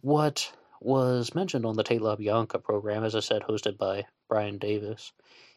what 0.01 0.53
was 0.81 1.35
mentioned 1.35 1.67
on 1.67 1.77
the 1.77 1.83
Tate 1.83 2.01
LaBianca 2.01 2.63
program, 2.63 3.05
as 3.05 3.15
I 3.15 3.21
said, 3.21 3.43
hosted 3.43 3.79
by 3.79 4.07
Brian 4.29 4.59
Davis, 4.59 5.13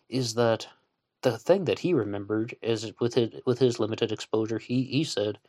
is 0.08 0.34
that 0.36 0.68
the 1.22 1.38
thing 1.38 1.66
that 1.66 1.80
he 1.80 1.94
remembered 1.94 2.56
is 2.62 2.92
with 3.00 3.14
his, 3.14 3.42
with 3.46 3.60
his 3.60 3.80
limited 3.80 4.12
exposure, 4.12 4.60
he, 4.60 4.84
he 4.84 5.04
said, 5.04 5.40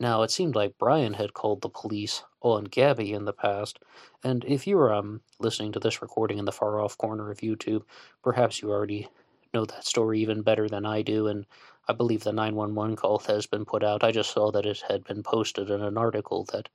now 0.00 0.22
it 0.22 0.30
seemed 0.30 0.54
like 0.54 0.78
Brian 0.78 1.14
had 1.14 1.34
called 1.34 1.60
the 1.60 1.68
police 1.68 2.22
on 2.40 2.64
Gabby 2.64 3.12
in 3.12 3.24
the 3.24 3.32
past, 3.32 3.80
and 4.22 4.44
if 4.44 4.66
you 4.66 4.78
are 4.78 4.94
um, 4.94 5.22
listening 5.40 5.72
to 5.72 5.80
this 5.80 6.00
recording 6.00 6.38
in 6.38 6.44
the 6.44 6.52
far 6.52 6.80
off 6.80 6.96
corner 6.96 7.32
of 7.32 7.38
YouTube, 7.38 7.82
perhaps 8.22 8.62
you 8.62 8.70
already 8.70 9.08
know 9.52 9.64
that 9.64 9.84
story 9.84 10.20
even 10.20 10.42
better 10.42 10.68
than 10.68 10.86
I 10.86 11.02
do, 11.02 11.26
and 11.26 11.46
I 11.88 11.94
believe 11.94 12.22
the 12.22 12.32
911 12.32 12.94
call 12.94 13.18
has 13.20 13.46
been 13.46 13.64
put 13.64 13.82
out. 13.82 14.04
I 14.04 14.12
just 14.12 14.30
saw 14.30 14.52
that 14.52 14.66
it 14.66 14.84
had 14.88 15.02
been 15.04 15.22
posted 15.24 15.68
in 15.68 15.82
an 15.82 15.98
article 15.98 16.44
that 16.52 16.68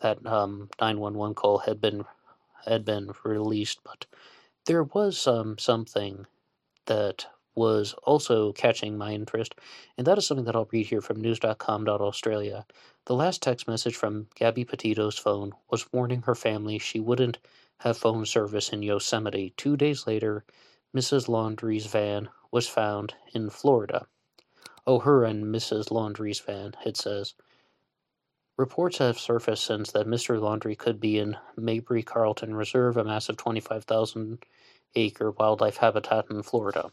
that 0.00 0.24
um, 0.26 0.68
911 0.80 1.34
call 1.34 1.58
had 1.58 1.80
been 1.80 2.04
had 2.64 2.84
been 2.84 3.12
released, 3.24 3.80
but 3.84 4.06
there 4.66 4.84
was 4.84 5.26
um, 5.26 5.58
something 5.58 6.26
that 6.86 7.26
was 7.54 7.94
also 8.02 8.52
catching 8.52 8.98
my 8.98 9.12
interest, 9.12 9.54
and 9.96 10.06
that 10.06 10.18
is 10.18 10.26
something 10.26 10.46
that 10.46 10.56
I'll 10.56 10.68
read 10.72 10.86
here 10.86 11.00
from 11.00 11.20
news.com.australia. 11.20 12.66
The 13.04 13.14
last 13.14 13.42
text 13.42 13.68
message 13.68 13.94
from 13.94 14.28
Gabby 14.34 14.64
Petito's 14.64 15.18
phone 15.18 15.52
was 15.70 15.92
warning 15.92 16.22
her 16.22 16.34
family 16.34 16.78
she 16.78 17.00
wouldn't 17.00 17.38
have 17.78 17.98
phone 17.98 18.24
service 18.26 18.70
in 18.70 18.82
Yosemite. 18.82 19.52
Two 19.56 19.76
days 19.76 20.06
later, 20.06 20.44
Mrs. 20.96 21.28
Laundrie's 21.28 21.86
van 21.86 22.28
was 22.50 22.66
found 22.66 23.14
in 23.34 23.50
Florida. 23.50 24.06
Oh, 24.86 25.00
her 25.00 25.24
and 25.24 25.44
Mrs. 25.44 25.90
Laundrie's 25.90 26.40
van, 26.40 26.74
it 26.84 26.96
says. 26.96 27.34
Reports 28.56 28.98
have 28.98 29.18
surfaced 29.18 29.64
since 29.64 29.90
that 29.92 30.06
Mr. 30.06 30.38
Laundrie 30.38 30.78
could 30.78 31.00
be 31.00 31.18
in 31.18 31.36
Mabry 31.56 32.02
Carlton 32.02 32.54
Reserve, 32.54 32.96
a 32.96 33.04
massive 33.04 33.36
25,000 33.36 34.44
acre 34.94 35.32
wildlife 35.32 35.78
habitat 35.78 36.26
in 36.30 36.42
Florida. 36.42 36.92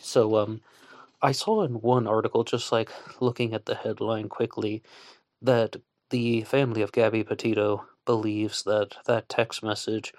So, 0.00 0.36
um, 0.36 0.60
I 1.20 1.32
saw 1.32 1.62
in 1.62 1.80
one 1.80 2.06
article, 2.06 2.44
just 2.44 2.70
like 2.70 2.90
looking 3.20 3.52
at 3.52 3.66
the 3.66 3.74
headline 3.74 4.28
quickly, 4.28 4.82
that 5.42 5.76
the 6.10 6.42
family 6.42 6.82
of 6.82 6.92
Gabby 6.92 7.24
Petito 7.24 7.84
believes 8.04 8.62
that 8.62 8.96
that 9.06 9.28
text 9.28 9.62
message 9.62 10.12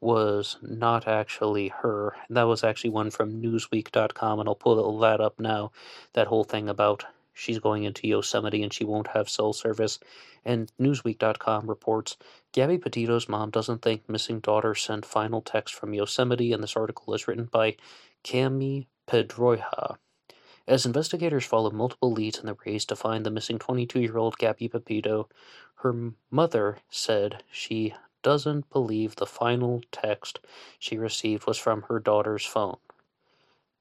was 0.00 0.58
not 0.62 1.08
actually 1.08 1.68
her. 1.68 2.14
That 2.30 2.44
was 2.44 2.62
actually 2.62 2.90
one 2.90 3.10
from 3.10 3.40
Newsweek.com, 3.42 4.40
and 4.40 4.48
I'll 4.48 4.54
pull 4.54 4.98
that 4.98 5.20
up 5.20 5.40
now. 5.40 5.72
That 6.12 6.26
whole 6.28 6.44
thing 6.44 6.68
about 6.68 7.06
she's 7.32 7.58
going 7.58 7.84
into 7.84 8.06
Yosemite 8.06 8.62
and 8.62 8.72
she 8.72 8.84
won't 8.84 9.08
have 9.08 9.28
cell 9.28 9.52
service. 9.52 9.98
And 10.44 10.72
Newsweek.com 10.80 11.68
reports 11.68 12.16
Gabby 12.52 12.78
Petito's 12.78 13.28
mom 13.28 13.50
doesn't 13.50 13.82
think 13.82 14.08
missing 14.08 14.40
daughter 14.40 14.74
sent 14.74 15.06
final 15.06 15.40
text 15.40 15.74
from 15.74 15.94
Yosemite, 15.94 16.52
and 16.52 16.62
this 16.62 16.76
article 16.76 17.14
is 17.14 17.26
written 17.26 17.46
by 17.46 17.76
Cami 18.24 18.86
Pedroja. 19.06 19.96
As 20.66 20.86
investigators 20.86 21.44
follow 21.44 21.70
multiple 21.70 22.12
leads 22.12 22.38
in 22.38 22.46
the 22.46 22.56
race 22.64 22.84
to 22.86 22.96
find 22.96 23.26
the 23.26 23.30
missing 23.30 23.58
22 23.58 24.00
year 24.00 24.16
old 24.16 24.38
Gabby 24.38 24.68
Pepito, 24.68 25.28
her 25.76 26.12
mother 26.30 26.78
said 26.88 27.42
she 27.50 27.94
doesn't 28.22 28.70
believe 28.70 29.16
the 29.16 29.26
final 29.26 29.82
text 29.90 30.38
she 30.78 30.96
received 30.96 31.46
was 31.46 31.58
from 31.58 31.82
her 31.82 31.98
daughter's 31.98 32.46
phone. 32.46 32.78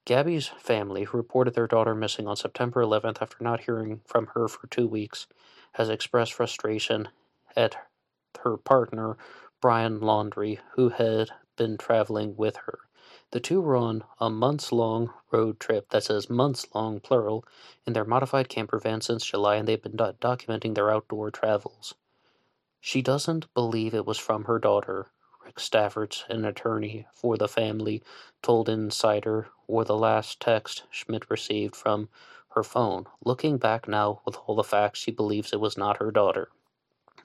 Gabby's 0.05 0.47
family, 0.47 1.03
who 1.03 1.17
reported 1.17 1.53
their 1.53 1.67
daughter 1.67 1.93
missing 1.93 2.27
on 2.27 2.35
September 2.35 2.83
11th 2.83 3.21
after 3.21 3.37
not 3.39 3.61
hearing 3.61 4.01
from 4.05 4.27
her 4.33 4.47
for 4.47 4.67
two 4.67 4.87
weeks, 4.87 5.27
has 5.73 5.89
expressed 5.89 6.33
frustration 6.33 7.09
at 7.55 7.75
her 8.39 8.57
partner, 8.57 9.17
Brian 9.61 9.99
Laundrie, 9.99 10.59
who 10.73 10.89
had 10.89 11.29
been 11.55 11.77
traveling 11.77 12.35
with 12.35 12.57
her. 12.65 12.79
The 13.31 13.39
two 13.39 13.61
were 13.61 13.75
on 13.75 14.03
a 14.19 14.29
months 14.29 14.71
long 14.71 15.13
road 15.31 15.59
trip 15.59 15.89
that 15.89 16.03
says 16.03 16.29
months 16.29 16.65
long, 16.73 16.99
plural, 16.99 17.45
in 17.85 17.93
their 17.93 18.03
modified 18.03 18.49
camper 18.49 18.79
van 18.79 19.01
since 19.01 19.23
July, 19.23 19.57
and 19.57 19.67
they've 19.67 19.81
been 19.81 19.95
do- 19.95 20.13
documenting 20.19 20.73
their 20.73 20.89
outdoor 20.89 21.29
travels. 21.29 21.93
She 22.79 23.03
doesn't 23.03 23.53
believe 23.53 23.93
it 23.93 24.07
was 24.07 24.17
from 24.17 24.45
her 24.45 24.57
daughter, 24.57 25.11
Staffords, 25.57 26.23
an 26.29 26.45
attorney 26.45 27.05
for 27.13 27.37
the 27.37 27.47
family, 27.47 28.01
told 28.41 28.69
Insider, 28.69 29.49
or 29.67 29.83
the 29.83 29.97
last 29.97 30.39
text 30.39 30.83
Schmidt 30.89 31.29
received 31.29 31.75
from 31.75 32.09
her 32.49 32.63
phone. 32.63 33.05
Looking 33.23 33.57
back 33.57 33.87
now 33.87 34.21
with 34.25 34.37
all 34.45 34.55
the 34.55 34.63
facts, 34.63 34.99
she 34.99 35.11
believes 35.11 35.53
it 35.53 35.59
was 35.59 35.77
not 35.77 35.97
her 35.97 36.11
daughter. 36.11 36.49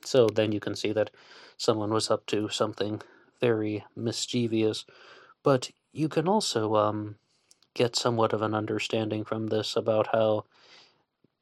So 0.05 0.29
then 0.29 0.53
you 0.53 0.61
can 0.61 0.77
see 0.77 0.93
that 0.93 1.11
someone 1.57 1.93
was 1.93 2.11
up 2.11 2.27
to 2.27 2.49
something 2.49 3.03
very 3.41 3.85
mischievous. 3.97 4.85
But 5.43 5.71
you 5.93 6.09
can 6.09 6.29
also 6.29 6.77
um, 6.77 7.17
get 7.75 7.97
somewhat 7.97 8.33
of 8.33 8.43
an 8.43 8.55
understanding 8.55 9.25
from 9.25 9.49
this 9.49 9.77
about 9.77 10.09
how 10.13 10.45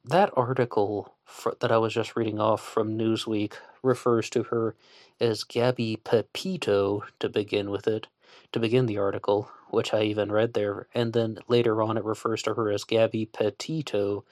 that 0.04 0.30
article 0.36 1.14
for, 1.24 1.56
that 1.60 1.72
I 1.72 1.78
was 1.78 1.94
just 1.94 2.16
reading 2.16 2.38
off 2.38 2.60
from 2.62 2.98
Newsweek 2.98 3.54
refers 3.82 4.28
to 4.30 4.44
her 4.44 4.74
as 5.20 5.44
Gabby 5.44 5.96
Pepito 5.96 7.04
to 7.20 7.28
begin 7.28 7.70
with 7.70 7.86
it, 7.86 8.08
to 8.52 8.60
begin 8.60 8.86
the 8.86 8.98
article, 8.98 9.50
which 9.70 9.94
I 9.94 10.02
even 10.02 10.30
read 10.30 10.54
there, 10.54 10.88
and 10.94 11.12
then 11.12 11.38
later 11.48 11.82
on 11.82 11.96
it 11.96 12.04
refers 12.04 12.42
to 12.42 12.54
her 12.54 12.70
as 12.70 12.84
Gabby 12.84 13.26
Petito, 13.26 14.24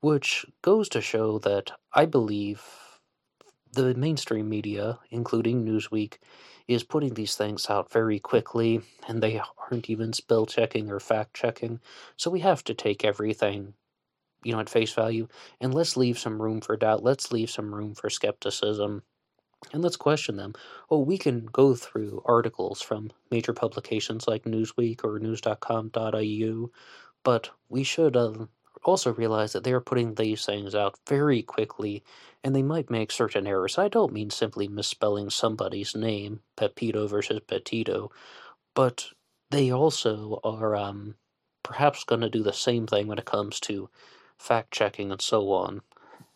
which 0.00 0.46
goes 0.62 0.88
to 0.90 1.00
show 1.00 1.38
that 1.40 1.72
I 1.92 2.06
believe 2.06 2.62
the 3.72 3.94
mainstream 3.94 4.48
media, 4.48 4.98
including 5.10 5.64
Newsweek, 5.64 6.14
is 6.68 6.82
putting 6.84 7.14
these 7.14 7.36
things 7.36 7.68
out 7.68 7.90
very 7.90 8.18
quickly, 8.18 8.82
and 9.08 9.22
they 9.22 9.40
aren't 9.70 9.90
even 9.90 10.12
spell 10.12 10.46
checking 10.46 10.90
or 10.90 11.00
fact 11.00 11.34
checking, 11.34 11.80
so 12.16 12.30
we 12.30 12.40
have 12.40 12.62
to 12.64 12.74
take 12.74 13.04
everything 13.04 13.74
you 14.46 14.52
know, 14.52 14.60
at 14.60 14.70
face 14.70 14.92
value, 14.92 15.26
and 15.60 15.74
let's 15.74 15.96
leave 15.96 16.18
some 16.18 16.40
room 16.40 16.60
for 16.60 16.76
doubt. 16.76 17.02
Let's 17.02 17.32
leave 17.32 17.50
some 17.50 17.74
room 17.74 17.94
for 17.94 18.08
skepticism, 18.08 19.02
and 19.72 19.82
let's 19.82 19.96
question 19.96 20.36
them. 20.36 20.54
Oh, 20.90 21.00
we 21.00 21.18
can 21.18 21.46
go 21.46 21.74
through 21.74 22.22
articles 22.24 22.80
from 22.80 23.10
major 23.30 23.52
publications 23.52 24.28
like 24.28 24.44
Newsweek 24.44 25.04
or 25.04 25.18
News.com.au, 25.18 26.70
but 27.24 27.50
we 27.68 27.82
should 27.82 28.16
uh, 28.16 28.46
also 28.84 29.12
realize 29.12 29.52
that 29.52 29.64
they 29.64 29.72
are 29.72 29.80
putting 29.80 30.14
these 30.14 30.46
things 30.46 30.74
out 30.74 30.96
very 31.08 31.42
quickly, 31.42 32.04
and 32.44 32.54
they 32.54 32.62
might 32.62 32.88
make 32.88 33.10
certain 33.10 33.46
errors. 33.46 33.78
I 33.78 33.88
don't 33.88 34.12
mean 34.12 34.30
simply 34.30 34.68
misspelling 34.68 35.30
somebody's 35.30 35.96
name, 35.96 36.40
Pepito 36.56 37.08
versus 37.08 37.40
Petito, 37.46 38.12
but 38.74 39.06
they 39.50 39.72
also 39.72 40.40
are 40.44 40.76
um, 40.76 41.16
perhaps 41.62 42.04
going 42.04 42.20
to 42.20 42.30
do 42.30 42.44
the 42.44 42.52
same 42.52 42.86
thing 42.86 43.08
when 43.08 43.18
it 43.18 43.24
comes 43.24 43.58
to 43.58 43.90
fact 44.38 44.72
checking, 44.72 45.10
and 45.10 45.20
so 45.20 45.50
on. 45.52 45.82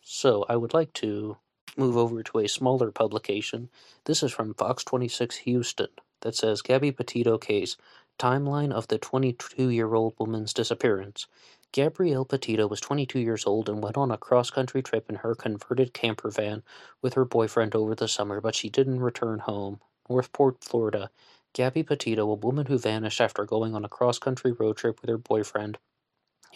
So 0.02 0.44
I 0.48 0.56
would 0.56 0.74
like 0.74 0.92
to 0.94 1.36
move 1.76 1.96
over 1.96 2.22
to 2.22 2.38
a 2.38 2.48
smaller 2.48 2.90
publication. 2.90 3.70
This 4.04 4.22
is 4.22 4.32
from 4.32 4.54
Fox 4.54 4.82
26 4.84 5.36
Houston 5.36 5.88
that 6.22 6.34
says 6.34 6.62
Gabby 6.62 6.92
Petito 6.92 7.38
case 7.38 7.76
timeline 8.18 8.72
of 8.72 8.88
the 8.88 8.98
22 8.98 9.70
year 9.70 9.94
old 9.94 10.14
woman's 10.18 10.52
disappearance. 10.52 11.26
Gabrielle 11.72 12.24
Petito 12.24 12.66
was 12.66 12.80
22 12.80 13.20
years 13.20 13.46
old 13.46 13.68
and 13.68 13.82
went 13.82 13.96
on 13.96 14.10
a 14.10 14.18
cross 14.18 14.50
country 14.50 14.82
trip 14.82 15.08
in 15.08 15.16
her 15.16 15.34
converted 15.34 15.94
camper 15.94 16.30
van 16.30 16.62
with 17.00 17.14
her 17.14 17.24
boyfriend 17.24 17.74
over 17.74 17.94
the 17.94 18.08
summer, 18.08 18.40
but 18.40 18.54
she 18.54 18.68
didn't 18.68 19.00
return 19.00 19.38
home. 19.38 19.80
Northport, 20.08 20.62
Florida. 20.64 21.10
Gabby 21.52 21.82
Petito, 21.82 22.30
a 22.30 22.34
woman 22.34 22.66
who 22.66 22.78
vanished 22.78 23.20
after 23.20 23.44
going 23.44 23.74
on 23.74 23.84
a 23.84 23.88
cross 23.88 24.18
country 24.18 24.52
road 24.52 24.76
trip 24.76 25.00
with 25.00 25.08
her 25.10 25.18
boyfriend 25.18 25.78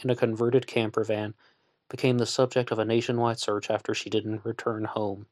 in 0.02 0.10
a 0.10 0.16
converted 0.16 0.66
camper 0.66 1.04
van, 1.04 1.34
became 1.88 2.18
the 2.18 2.26
subject 2.26 2.70
of 2.70 2.78
a 2.78 2.84
nationwide 2.84 3.38
search 3.38 3.70
after 3.70 3.94
she 3.94 4.10
didn't 4.10 4.44
return 4.44 4.84
home. 4.84 5.26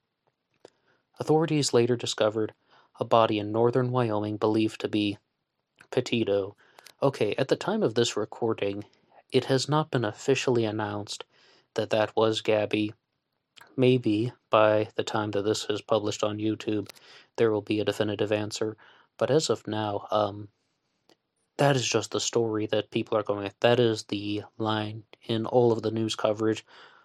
Authorities 1.18 1.72
later 1.72 1.96
discovered 1.96 2.54
a 3.00 3.04
body 3.04 3.38
in 3.38 3.52
northern 3.52 3.90
Wyoming 3.90 4.36
believed 4.36 4.80
to 4.80 4.88
be 4.88 5.18
Petito. 5.90 6.56
Okay, 7.02 7.34
at 7.36 7.48
the 7.48 7.56
time 7.56 7.82
of 7.82 7.94
this 7.94 8.16
recording, 8.16 8.84
it 9.30 9.46
has 9.46 9.68
not 9.68 9.90
been 9.90 10.04
officially 10.04 10.64
announced 10.64 11.24
that 11.74 11.90
that 11.90 12.14
was 12.14 12.40
Gabby. 12.40 12.94
Maybe 13.76 14.32
by 14.50 14.88
the 14.96 15.02
time 15.02 15.30
that 15.32 15.42
this 15.42 15.66
is 15.70 15.80
published 15.80 16.22
on 16.22 16.38
YouTube, 16.38 16.90
there 17.36 17.50
will 17.50 17.62
be 17.62 17.80
a 17.80 17.84
definitive 17.84 18.30
answer. 18.30 18.76
But 19.18 19.30
as 19.30 19.50
of 19.50 19.66
now, 19.66 20.06
um, 20.10 20.48
that 21.58 21.76
is 21.76 21.86
just 21.86 22.10
the 22.12 22.20
story 22.20 22.66
that 22.66 22.90
people 22.90 23.16
are 23.18 23.22
going 23.22 23.44
with. 23.44 23.58
That 23.60 23.80
is 23.80 24.04
the 24.04 24.42
line 24.58 25.04
in 25.26 25.46
all 25.46 25.72
of 25.72 25.82
the 25.82 25.90
news 25.90 26.14
coverage, 26.16 26.64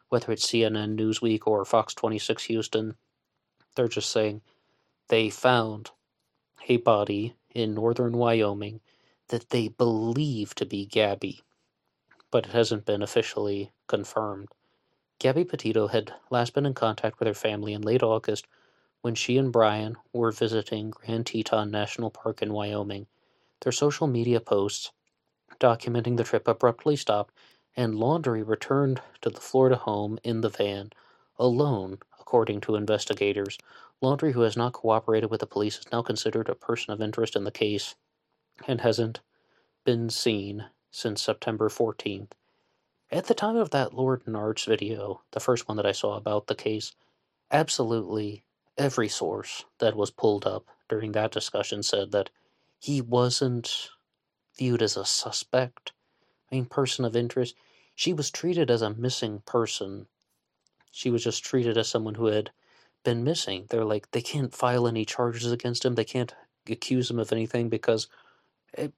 whether 0.10 0.32
it's 0.32 0.48
CNN, 0.48 0.98
Newsweek, 0.98 1.46
or 1.46 1.66
Fox 1.66 1.94
26 1.94 2.44
Houston. 2.46 2.96
They're 3.76 3.88
just 3.88 4.12
saying 4.12 4.42
they 5.10 5.30
found 5.30 5.92
a 6.68 6.78
body 6.78 7.36
in 7.54 7.74
northern 7.74 8.18
Wyoming 8.18 8.82
that 9.30 9.50
they 9.50 9.68
believe 9.68 10.56
to 10.56 10.66
be 10.66 10.86
Gabby 10.86 11.42
but 12.32 12.46
it 12.46 12.52
hasn't 12.52 12.86
been 12.86 13.02
officially 13.02 13.72
confirmed. 13.88 14.50
Gabby 15.20 15.46
Petito 15.46 15.88
had 15.88 16.14
last 16.30 16.54
been 16.54 16.66
in 16.66 16.74
contact 16.74 17.20
with 17.20 17.28
her 17.28 17.34
family 17.34 17.74
in 17.74 17.82
late 17.82 18.04
August 18.04 18.48
when 19.02 19.16
she 19.16 19.38
and 19.38 19.52
Brian 19.52 19.96
were 20.14 20.32
visiting 20.32 20.90
Grand 20.92 21.26
Teton 21.26 21.72
National 21.72 22.12
Park 22.12 22.42
in 22.42 22.54
Wyoming. 22.54 23.08
Their 23.62 23.72
social 23.72 24.08
media 24.08 24.40
posts 24.40 24.92
documenting 25.60 26.18
the 26.18 26.24
trip 26.24 26.48
abruptly 26.48 26.96
stopped, 26.96 27.34
and 27.76 27.96
Laundrie 27.96 28.48
returned 28.48 29.02
to 29.22 29.30
the 29.30 29.42
Florida 29.42 29.76
home 29.76 30.20
in 30.24 30.42
the 30.42 30.50
van, 30.50 30.92
alone, 31.40 32.00
according 32.20 32.62
to 32.62 32.76
investigators. 32.76 33.58
Laundrie, 34.02 34.34
who 34.34 34.42
has 34.42 34.58
not 34.58 34.74
cooperated 34.74 35.32
with 35.32 35.40
the 35.40 35.48
police, 35.48 35.80
is 35.80 35.92
now 35.92 36.02
considered 36.02 36.50
a 36.50 36.56
person 36.56 36.94
of 36.94 37.02
interest 37.02 37.36
in 37.36 37.44
the 37.44 37.52
case 37.52 37.96
and 38.68 38.82
hasn't 38.82 39.22
been 39.86 40.10
seen 40.10 40.66
since 40.92 41.22
September 41.22 41.70
14th. 41.70 42.32
At 43.10 43.26
the 43.26 43.34
time 43.34 43.56
of 43.56 43.70
that 43.72 43.94
Lord 43.94 44.28
Narf 44.28 44.66
video, 44.66 45.22
the 45.32 45.40
first 45.40 45.68
one 45.68 45.78
that 45.78 45.86
I 45.86 45.94
saw 45.94 46.16
about 46.16 46.48
the 46.48 46.56
case, 46.56 46.94
absolutely 47.52 48.44
every 48.78 49.08
source 49.08 49.66
that 49.80 49.96
was 49.96 50.12
pulled 50.12 50.46
up 50.46 50.66
during 50.90 51.14
that 51.14 51.32
discussion 51.32 51.82
said 51.82 52.12
that 52.12 52.30
he 52.80 53.02
wasn't 53.02 53.90
viewed 54.58 54.82
as 54.82 54.98
a 54.98 55.06
suspect, 55.06 55.94
I 56.52 56.56
mean, 56.56 56.66
person 56.66 57.06
of 57.06 57.16
interest. 57.16 57.56
She 57.96 58.14
was 58.14 58.32
treated 58.32 58.70
as 58.70 58.82
a 58.82 58.94
missing 58.94 59.42
person. 59.46 60.08
She 60.92 61.10
was 61.10 61.24
just 61.24 61.44
treated 61.44 61.78
as 61.78 61.88
someone 61.88 62.16
who 62.16 62.28
had 62.28 62.52
been 63.04 63.24
missing. 63.24 63.66
They're 63.70 63.86
like, 63.86 64.12
they 64.12 64.22
can't 64.22 64.54
file 64.54 64.88
any 64.88 65.06
charges 65.06 65.52
against 65.52 65.86
him. 65.86 65.96
They 65.96 66.04
can't 66.04 66.34
accuse 66.70 67.10
him 67.10 67.20
of 67.20 67.32
anything 67.32 67.70
because 67.70 68.08
it, 68.74 68.94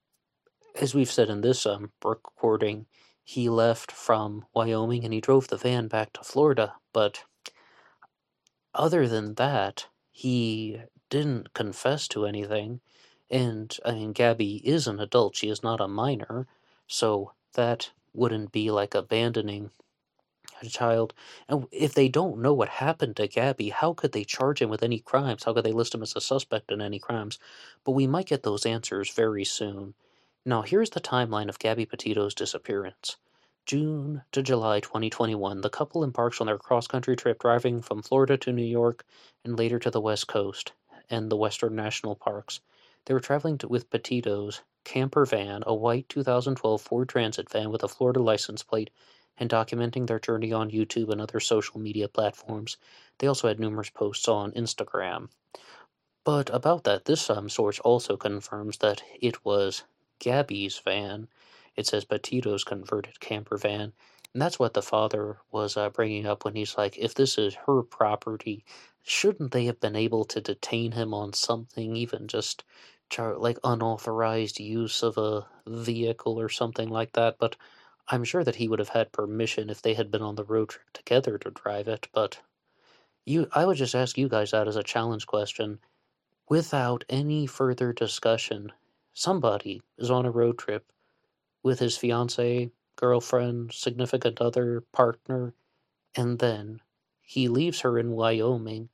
as 0.79 0.93
we've 0.93 1.11
said 1.11 1.29
in 1.29 1.41
this 1.41 1.65
um, 1.65 1.91
recording, 2.03 2.85
he 3.23 3.49
left 3.49 3.91
from 3.91 4.45
Wyoming 4.53 5.03
and 5.03 5.13
he 5.13 5.21
drove 5.21 5.47
the 5.47 5.57
van 5.57 5.87
back 5.87 6.13
to 6.13 6.23
Florida. 6.23 6.73
But 6.93 7.23
other 8.73 9.07
than 9.07 9.35
that, 9.35 9.87
he 10.11 10.81
didn't 11.09 11.53
confess 11.53 12.07
to 12.09 12.25
anything. 12.25 12.81
And 13.31 13.75
I 13.85 13.91
mean, 13.91 14.13
Gabby 14.13 14.57
is 14.67 14.87
an 14.87 14.99
adult, 14.99 15.35
she 15.35 15.49
is 15.49 15.63
not 15.63 15.81
a 15.81 15.87
minor. 15.87 16.47
So 16.87 17.33
that 17.53 17.91
wouldn't 18.13 18.51
be 18.51 18.71
like 18.71 18.95
abandoning 18.95 19.71
a 20.61 20.67
child. 20.67 21.13
And 21.47 21.67
if 21.71 21.93
they 21.93 22.07
don't 22.07 22.41
know 22.41 22.53
what 22.53 22.69
happened 22.69 23.15
to 23.17 23.27
Gabby, 23.27 23.69
how 23.69 23.93
could 23.93 24.11
they 24.11 24.23
charge 24.23 24.61
him 24.61 24.69
with 24.69 24.83
any 24.83 24.99
crimes? 24.99 25.43
How 25.43 25.53
could 25.53 25.65
they 25.65 25.71
list 25.71 25.93
him 25.93 26.01
as 26.01 26.15
a 26.15 26.21
suspect 26.21 26.71
in 26.71 26.81
any 26.81 26.99
crimes? 26.99 27.39
But 27.83 27.91
we 27.91 28.07
might 28.07 28.27
get 28.27 28.43
those 28.43 28.65
answers 28.65 29.11
very 29.11 29.45
soon. 29.45 29.93
Now, 30.45 30.61
here's 30.61 30.89
the 30.89 31.01
timeline 31.01 31.49
of 31.49 31.59
Gabby 31.59 31.85
Petito's 31.85 32.33
disappearance. 32.33 33.17
June 33.65 34.23
to 34.31 34.41
July 34.41 34.79
2021, 34.79 35.61
the 35.61 35.69
couple 35.69 36.03
embarks 36.03 36.41
on 36.41 36.47
their 36.47 36.57
cross 36.57 36.87
country 36.87 37.15
trip 37.15 37.39
driving 37.39 37.81
from 37.81 38.01
Florida 38.01 38.35
to 38.37 38.51
New 38.51 38.63
York 38.63 39.05
and 39.45 39.57
later 39.57 39.77
to 39.77 39.91
the 39.91 40.01
West 40.01 40.27
Coast 40.27 40.71
and 41.09 41.29
the 41.29 41.37
Western 41.37 41.75
National 41.75 42.15
Parks. 42.15 42.61
They 43.05 43.13
were 43.13 43.19
traveling 43.19 43.57
to, 43.59 43.67
with 43.67 43.89
Petito's 43.89 44.61
camper 44.83 45.25
van, 45.25 45.63
a 45.65 45.73
white 45.73 46.09
2012 46.09 46.81
Ford 46.81 47.09
Transit 47.09 47.49
van 47.49 47.69
with 47.69 47.83
a 47.83 47.87
Florida 47.87 48.21
license 48.21 48.63
plate, 48.63 48.89
and 49.37 49.49
documenting 49.49 50.07
their 50.07 50.19
journey 50.19 50.51
on 50.51 50.69
YouTube 50.69 51.09
and 51.09 51.21
other 51.21 51.39
social 51.39 51.79
media 51.79 52.07
platforms. 52.07 52.77
They 53.17 53.27
also 53.27 53.47
had 53.47 53.59
numerous 53.59 53.89
posts 53.89 54.27
on 54.27 54.51
Instagram. 54.51 55.29
But 56.25 56.49
about 56.53 56.83
that, 56.83 57.05
this 57.05 57.29
um, 57.29 57.49
source 57.49 57.79
also 57.79 58.17
confirms 58.17 58.79
that 58.79 59.01
it 59.19 59.45
was 59.45 59.83
Gabby's 60.19 60.77
van. 60.79 61.29
It 61.75 61.87
says 61.87 62.03
Petito's 62.03 62.63
converted 62.63 63.19
camper 63.19 63.57
van. 63.57 63.93
And 64.33 64.41
that's 64.41 64.59
what 64.59 64.73
the 64.73 64.81
father 64.81 65.39
was 65.51 65.75
uh, 65.77 65.89
bringing 65.89 66.25
up 66.25 66.45
when 66.45 66.55
he's 66.55 66.77
like, 66.77 66.97
if 66.97 67.15
this 67.15 67.37
is 67.37 67.55
her 67.67 67.83
property, 67.83 68.63
shouldn't 69.03 69.51
they 69.51 69.65
have 69.65 69.79
been 69.79 69.95
able 69.95 70.25
to 70.25 70.41
detain 70.41 70.93
him 70.93 71.13
on 71.13 71.33
something, 71.33 71.95
even 71.95 72.27
just 72.27 72.63
char- 73.09 73.37
like 73.37 73.57
unauthorized 73.63 74.59
use 74.59 75.03
of 75.03 75.17
a 75.17 75.47
vehicle 75.67 76.39
or 76.39 76.49
something 76.49 76.89
like 76.89 77.13
that? 77.13 77.37
But 77.39 77.55
I'm 78.07 78.23
sure 78.23 78.43
that 78.43 78.55
he 78.55 78.67
would 78.67 78.79
have 78.79 78.89
had 78.89 79.11
permission 79.11 79.69
if 79.69 79.81
they 79.81 79.95
had 79.95 80.11
been 80.11 80.21
on 80.21 80.35
the 80.35 80.43
road 80.43 80.69
trip 80.69 80.91
together 80.93 81.37
to 81.39 81.51
drive 81.51 81.87
it. 81.87 82.07
But 82.13 82.39
you, 83.25 83.47
I 83.53 83.65
would 83.65 83.77
just 83.77 83.95
ask 83.95 84.17
you 84.17 84.29
guys 84.29 84.51
that 84.51 84.67
as 84.67 84.75
a 84.75 84.83
challenge 84.83 85.27
question, 85.27 85.79
without 86.49 87.03
any 87.09 87.47
further 87.47 87.93
discussion 87.93 88.71
somebody 89.13 89.81
is 89.97 90.11
on 90.11 90.25
a 90.25 90.31
road 90.31 90.57
trip 90.57 90.91
with 91.63 91.79
his 91.79 91.97
fiance, 91.97 92.71
girlfriend, 92.99 93.71
significant 93.71 94.41
other, 94.41 94.81
partner, 94.91 95.53
and 96.15 96.39
then 96.39 96.81
he 97.21 97.47
leaves 97.47 97.79
her 97.79 97.97
in 97.97 98.11
Wyoming 98.11 98.89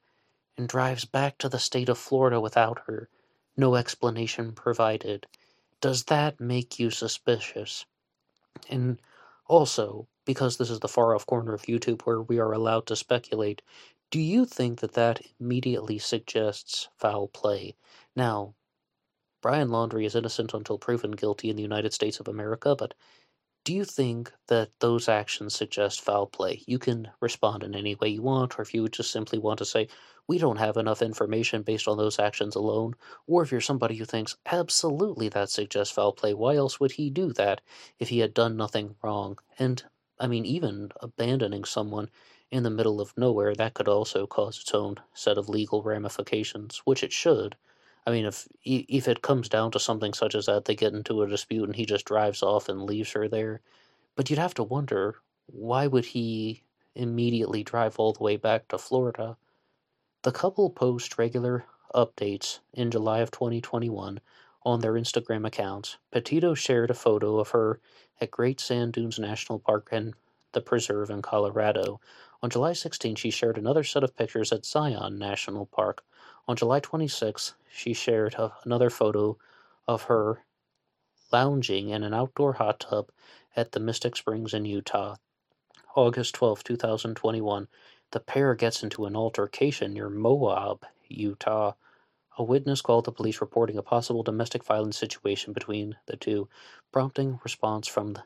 and 0.56 0.70
drives 0.70 1.06
back 1.06 1.40
to 1.40 1.50
the 1.50 1.58
state 1.58 1.90
of 1.90 1.98
Florida 1.98 2.40
without 2.40 2.80
her, 2.86 3.10
no 3.58 3.74
explanation 3.74 4.52
provided. 4.52 5.26
Does 5.82 6.04
that 6.04 6.40
make 6.40 6.78
you 6.78 6.92
suspicious? 6.92 7.86
And 8.70 9.02
also, 9.48 10.08
because 10.24 10.58
this 10.58 10.70
is 10.70 10.82
the 10.82 10.88
far 10.88 11.16
off 11.16 11.26
corner 11.26 11.56
of 11.56 11.64
YouTube 11.64 12.04
where 12.04 12.22
we 12.22 12.38
are 12.38 12.54
allowed 12.54 12.86
to 12.88 12.96
speculate, 12.96 13.64
do 14.12 14.20
you 14.20 14.46
think 14.46 14.82
that 14.82 14.94
that 14.94 15.22
immediately 15.40 15.98
suggests 15.98 16.90
foul 16.96 17.28
play? 17.28 17.76
Now, 18.16 18.54
Brian 19.42 19.70
Laundrie 19.70 20.06
is 20.06 20.16
innocent 20.16 20.54
until 20.54 20.78
proven 20.78 21.12
guilty 21.12 21.50
in 21.50 21.56
the 21.56 21.62
United 21.62 21.94
States 21.94 22.20
of 22.20 22.28
America, 22.28 22.76
but 22.76 22.94
do 23.66 23.74
you 23.74 23.84
think 23.84 24.32
that 24.48 24.72
those 24.80 25.10
actions 25.10 25.54
suggest 25.54 26.00
foul 26.00 26.26
play? 26.26 26.64
You 26.68 26.80
can 26.80 27.12
respond 27.20 27.64
in 27.64 27.76
any 27.76 27.96
way 27.96 28.08
you 28.08 28.22
want, 28.22 28.58
or 28.58 28.62
if 28.62 28.74
you 28.74 28.88
just 28.88 29.12
simply 29.12 29.38
want 29.40 29.58
to 29.58 29.66
say, 29.66 29.90
we 30.26 30.38
don't 30.38 30.56
have 30.56 30.78
enough 30.78 31.02
information 31.02 31.62
based 31.62 31.86
on 31.86 31.98
those 31.98 32.18
actions 32.18 32.56
alone, 32.56 32.94
or 33.28 33.44
if 33.44 33.52
you're 33.52 33.60
somebody 33.60 33.96
who 33.98 34.06
thinks, 34.06 34.38
absolutely 34.46 35.28
that 35.28 35.50
suggests 35.50 35.94
foul 35.94 36.14
play, 36.14 36.34
why 36.34 36.56
else 36.56 36.80
would 36.80 36.94
he 36.94 37.10
do 37.10 37.34
that 37.34 37.60
if 38.00 38.08
he 38.08 38.20
had 38.20 38.34
done 38.34 38.56
nothing 38.56 38.96
wrong? 39.04 39.38
And, 39.60 39.84
I 40.18 40.28
mean, 40.28 40.46
even 40.46 40.92
abandoning 41.02 41.66
someone 41.66 42.10
in 42.52 42.64
the 42.64 42.70
middle 42.70 43.02
of 43.02 43.18
nowhere, 43.18 43.54
that 43.56 43.74
could 43.74 43.90
also 43.90 44.26
cause 44.28 44.62
its 44.62 44.74
own 44.74 44.96
set 45.14 45.38
of 45.38 45.50
legal 45.50 45.84
ramifications, 45.84 46.78
which 46.86 47.04
it 47.04 47.12
should. 47.12 47.58
I 48.06 48.12
mean, 48.12 48.26
if 48.26 48.48
if 48.64 49.08
it 49.08 49.22
comes 49.22 49.50
down 49.50 49.72
to 49.72 49.80
something 49.80 50.14
such 50.14 50.36
as 50.36 50.46
that, 50.46 50.66
they 50.66 50.76
get 50.76 50.94
into 50.94 51.22
a 51.22 51.28
dispute 51.28 51.64
and 51.64 51.76
he 51.76 51.86
just 51.86 52.06
drives 52.06 52.44
off 52.44 52.70
and 52.70 52.84
leaves 52.84 53.12
her 53.14 53.28
there. 53.28 53.62
But 54.16 54.30
you'd 54.30 54.40
have 54.40 54.54
to 54.56 54.64
wonder 54.64 55.16
why 55.48 55.88
would 55.88 56.06
he 56.06 56.64
immediately 56.94 57.64
drive 57.64 58.00
all 58.00 58.14
the 58.14 58.24
way 58.24 58.38
back 58.38 58.68
to 58.70 58.78
Florida? 58.78 59.38
The 60.24 60.32
couple 60.32 60.70
post 60.70 61.18
regular 61.18 61.66
updates 61.94 62.60
in 62.74 62.92
July 62.92 63.20
of 63.20 63.32
2021 63.32 64.20
on 64.64 64.80
their 64.80 64.94
Instagram 64.94 65.46
accounts. 65.46 65.98
Petito 66.12 66.54
shared 66.54 66.90
a 66.90 66.96
photo 66.96 67.40
of 67.40 67.50
her 67.50 67.80
at 68.20 68.32
Great 68.32 68.60
Sand 68.60 68.94
Dunes 68.94 69.20
National 69.20 69.60
Park 69.60 69.90
and 69.92 70.14
the 70.54 70.62
preserve 70.62 71.10
in 71.10 71.22
Colorado. 71.22 72.00
On 72.42 72.50
July 72.50 72.74
16, 72.74 73.16
she 73.16 73.30
shared 73.30 73.58
another 73.58 73.84
set 73.84 74.04
of 74.04 74.16
pictures 74.16 74.52
at 74.52 74.66
Zion 74.66 75.20
National 75.20 75.66
Park. 75.66 76.04
On 76.48 76.56
July 76.56 76.80
26, 76.80 77.56
she 77.72 77.94
shared 77.94 78.36
another 78.64 78.92
photo 78.92 79.38
of 79.88 80.04
her 80.04 80.44
lounging 81.32 81.90
in 81.90 82.04
an 82.04 82.14
outdoor 82.14 82.54
hot 82.54 82.80
tub 82.80 83.10
at 83.56 83.72
the 83.72 83.80
Mystic 83.80 84.16
Springs 84.16 84.54
in 84.54 84.64
Utah. 84.64 85.16
August 85.96 86.36
12, 86.36 86.64
2021, 86.64 87.68
the 88.12 88.20
pair 88.20 88.54
gets 88.54 88.84
into 88.84 89.06
an 89.06 89.16
altercation 89.16 89.94
near 89.94 90.10
Moab, 90.10 90.86
Utah. 91.08 91.74
A 92.38 92.44
witness 92.44 92.82
called 92.82 93.06
the 93.06 93.12
police 93.12 93.42
reporting 93.42 93.78
a 93.78 93.82
possible 93.82 94.22
domestic 94.22 94.64
violence 94.64 94.98
situation 94.98 95.52
between 95.52 95.96
the 96.06 96.16
two, 96.16 96.48
prompting 96.92 97.40
response 97.44 97.88
from 97.88 98.14
the, 98.14 98.24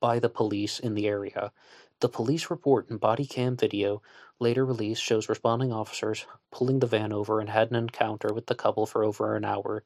by 0.00 0.18
the 0.18 0.30
police 0.30 0.78
in 0.78 0.94
the 0.94 1.06
area. 1.06 1.52
The 2.00 2.08
police 2.08 2.48
report 2.48 2.88
and 2.88 2.98
body 2.98 3.26
cam 3.26 3.56
video 3.56 4.00
later 4.40 4.64
release 4.64 4.98
shows 4.98 5.28
responding 5.28 5.72
officers 5.72 6.26
pulling 6.50 6.78
the 6.78 6.86
van 6.86 7.12
over 7.12 7.40
and 7.40 7.50
had 7.50 7.70
an 7.70 7.76
encounter 7.76 8.32
with 8.32 8.46
the 8.46 8.54
couple 8.54 8.86
for 8.86 9.02
over 9.02 9.34
an 9.34 9.44
hour. 9.44 9.82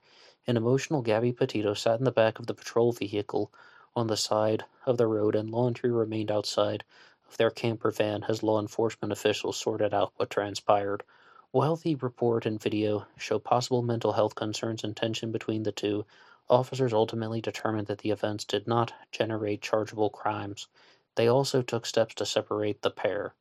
An 0.46 0.56
emotional 0.56 1.02
Gabby 1.02 1.32
Petito 1.32 1.72
sat 1.72 1.98
in 1.98 2.04
the 2.04 2.12
back 2.12 2.38
of 2.38 2.46
the 2.46 2.54
patrol 2.54 2.92
vehicle 2.92 3.50
on 3.96 4.08
the 4.08 4.16
side 4.16 4.64
of 4.84 4.98
the 4.98 5.06
road 5.06 5.34
and 5.34 5.50
Laundrie 5.50 5.96
remained 5.96 6.30
outside 6.30 6.84
of 7.28 7.36
their 7.38 7.50
camper 7.50 7.90
van 7.90 8.24
as 8.28 8.42
law 8.42 8.60
enforcement 8.60 9.10
officials 9.10 9.56
sorted 9.56 9.94
out 9.94 10.12
what 10.16 10.28
transpired. 10.28 11.02
While 11.50 11.76
the 11.76 11.94
report 11.94 12.44
and 12.44 12.60
video 12.60 13.06
show 13.16 13.38
possible 13.38 13.82
mental 13.82 14.12
health 14.12 14.34
concerns 14.34 14.84
and 14.84 14.96
tension 14.96 15.32
between 15.32 15.62
the 15.62 15.72
two, 15.72 16.04
officers 16.50 16.92
ultimately 16.92 17.40
determined 17.40 17.86
that 17.86 17.98
the 17.98 18.10
events 18.10 18.44
did 18.44 18.66
not 18.66 18.92
generate 19.10 19.62
chargeable 19.62 20.10
crimes. 20.10 20.68
They 21.14 21.28
also 21.28 21.62
took 21.62 21.86
steps 21.86 22.14
to 22.16 22.26
separate 22.26 22.82
the 22.82 22.90
pair. 22.90 23.34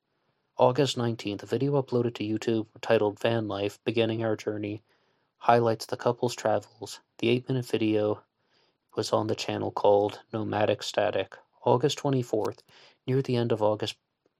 August 0.57 0.97
19th, 0.97 1.43
a 1.43 1.45
video 1.45 1.81
uploaded 1.81 2.13
to 2.13 2.25
YouTube 2.25 2.67
titled 2.81 3.17
Van 3.21 3.47
Life 3.47 3.79
Beginning 3.85 4.21
Our 4.23 4.35
Journey 4.35 4.83
highlights 5.37 5.85
the 5.85 5.95
couple's 5.95 6.35
travels. 6.35 6.99
The 7.19 7.29
8 7.29 7.47
minute 7.47 7.65
video 7.65 8.21
was 8.93 9.13
on 9.13 9.27
the 9.27 9.33
channel 9.33 9.71
called 9.71 10.19
Nomadic 10.33 10.83
Static. 10.83 11.37
August 11.63 11.99
24th, 11.99 12.59
near 13.07 13.21
the 13.21 13.37
end 13.37 13.53
of 13.53 13.61
August, 13.63 13.95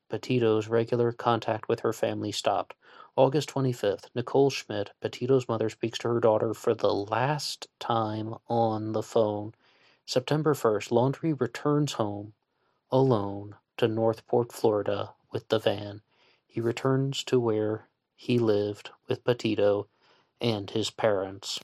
Petito's 0.10 0.67
regular 0.67 1.13
contact 1.13 1.69
with 1.69 1.80
her 1.80 1.93
family 1.93 2.34
stopped. 2.34 2.76
August 3.15 3.50
25th, 3.50 4.10
Nicole 4.13 4.50
Schmidt, 4.50 4.91
Petito's 5.00 5.47
mother, 5.47 5.69
speaks 5.69 5.97
to 6.00 6.10
her 6.10 6.19
daughter 6.19 6.54
for 6.54 6.76
the 6.76 6.93
last 6.93 7.69
time 7.80 8.36
on 8.50 8.91
the 8.91 9.02
phone. 9.02 9.54
September 10.06 10.54
1st, 10.54 10.91
Laundrie 10.91 11.39
returns 11.39 11.93
home 11.93 12.34
alone 12.91 13.56
to 13.78 13.88
Northport, 13.88 14.52
Florida 14.52 15.13
with 15.32 15.48
the 15.50 15.60
van. 15.60 16.02
He 16.46 16.62
returns 16.62 17.24
to 17.26 17.39
where 17.39 17.88
he 18.15 18.38
lived 18.38 18.91
with 19.08 19.24
Petito 19.24 19.88
and 20.39 20.70
his 20.70 20.89
parents. 20.89 21.60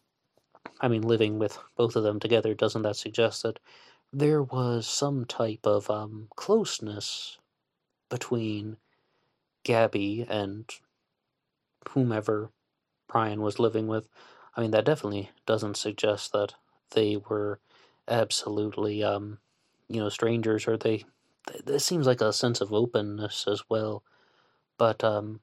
I 0.79 0.87
mean, 0.87 1.01
living 1.01 1.39
with 1.39 1.57
both 1.75 1.95
of 1.95 2.03
them 2.03 2.19
together, 2.19 2.53
doesn't 2.53 2.83
that 2.83 2.95
suggest 2.95 3.43
that 3.43 3.59
there 4.13 4.41
was 4.41 4.87
some 4.87 5.25
type 5.25 5.65
of 5.65 5.89
um, 5.89 6.27
closeness 6.35 7.37
between 8.09 8.77
Gabby 9.63 10.25
and 10.29 10.69
whomever 11.89 12.51
Brian 13.07 13.41
was 13.41 13.59
living 13.59 13.87
with? 13.87 14.07
I 14.55 14.61
mean, 14.61 14.71
that 14.71 14.85
definitely 14.85 15.31
doesn't 15.45 15.77
suggest 15.77 16.31
that 16.31 16.53
they 16.91 17.17
were 17.17 17.59
absolutely, 18.07 19.03
um, 19.03 19.39
you 19.89 19.99
know, 19.99 20.09
strangers 20.09 20.67
or 20.67 20.77
they 20.77 21.05
this 21.65 21.85
seems 21.85 22.07
like 22.07 22.21
a 22.21 22.33
sense 22.33 22.61
of 22.61 22.73
openness 22.73 23.45
as 23.47 23.63
well. 23.69 24.03
But 24.77 25.03
um, 25.03 25.39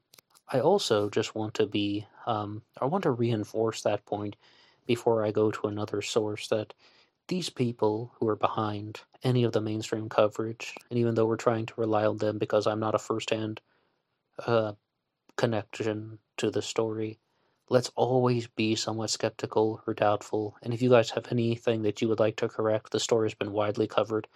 I 0.53 0.61
also 0.61 1.11
just 1.11 1.35
want 1.35 1.55
to 1.55 1.67
be, 1.67 2.07
um, 2.27 2.63
I 2.81 2.87
want 2.87 3.03
to 3.05 3.11
reinforce 3.11 3.83
that 3.83 4.05
point 4.07 4.37
before 4.87 5.25
I 5.25 5.31
go 5.31 5.51
to 5.51 5.67
another 5.67 6.03
source 6.03 6.49
that 6.49 6.75
these 7.29 7.49
people 7.51 8.13
who 8.19 8.29
are 8.29 8.37
behind 8.37 9.01
any 9.23 9.45
of 9.45 9.53
the 9.53 9.61
mainstream 9.61 10.09
coverage, 10.09 10.75
and 10.91 10.99
even 10.99 11.15
though 11.15 11.27
we're 11.27 11.37
trying 11.37 11.67
to 11.67 11.75
rely 11.77 12.05
on 12.05 12.19
them 12.19 12.39
because 12.39 12.67
I'm 12.67 12.81
not 12.81 12.95
a 12.95 12.99
firsthand 12.99 13.61
uh, 14.47 14.73
connection 15.37 16.19
to 16.37 16.51
the 16.51 16.63
story, 16.63 17.19
let's 17.71 17.91
always 17.97 18.47
be 18.47 18.75
somewhat 18.75 19.11
skeptical 19.11 19.83
or 19.87 19.95
doubtful. 19.95 20.57
And 20.63 20.75
if 20.75 20.83
you 20.83 20.91
guys 20.91 21.11
have 21.11 21.33
anything 21.33 21.83
that 21.83 22.03
you 22.03 22.09
would 22.09 22.21
like 22.21 22.37
to 22.37 22.49
correct, 22.49 22.93
the 22.93 23.01
story 23.01 23.27
has 23.27 23.35
been 23.35 23.53
widely 23.53 23.87
covered. 23.87 24.29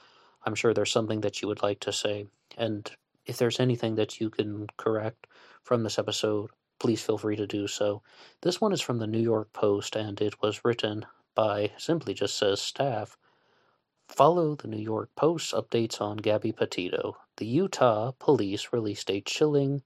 I'm 0.45 0.55
sure 0.55 0.73
there's 0.73 0.93
something 0.93 1.21
that 1.23 1.43
you 1.43 1.49
would 1.49 1.63
like 1.63 1.81
to 1.81 1.93
say. 1.93 2.27
And 2.57 2.91
if 3.27 3.37
there's 3.37 3.61
anything 3.61 3.97
that 3.97 4.21
you 4.21 4.31
can 4.31 4.67
correct 4.77 5.27
from 5.63 5.83
this 5.83 5.99
episode, 5.99 6.51
please 6.79 7.03
feel 7.03 7.19
free 7.19 7.37
to 7.37 7.47
do 7.47 7.67
so. 7.67 8.03
This 8.43 8.61
one 8.61 8.73
is 8.73 8.81
from 8.81 8.99
the 8.99 9.07
New 9.07 9.21
York 9.21 9.53
Post 9.53 9.97
and 9.97 10.21
it 10.21 10.41
was 10.41 10.65
written 10.65 11.07
by 11.35 11.73
simply 11.77 12.15
just 12.15 12.37
says 12.37 12.61
staff. 12.61 13.17
Follow 14.09 14.55
the 14.55 14.69
New 14.69 14.81
York 14.81 15.11
Post 15.17 15.53
updates 15.53 16.01
on 16.01 16.17
Gabby 16.17 16.53
Petito. 16.53 17.17
The 17.37 17.47
Utah 17.47 18.13
police 18.19 18.73
released 18.73 19.11
a 19.11 19.21
chilling 19.21 19.83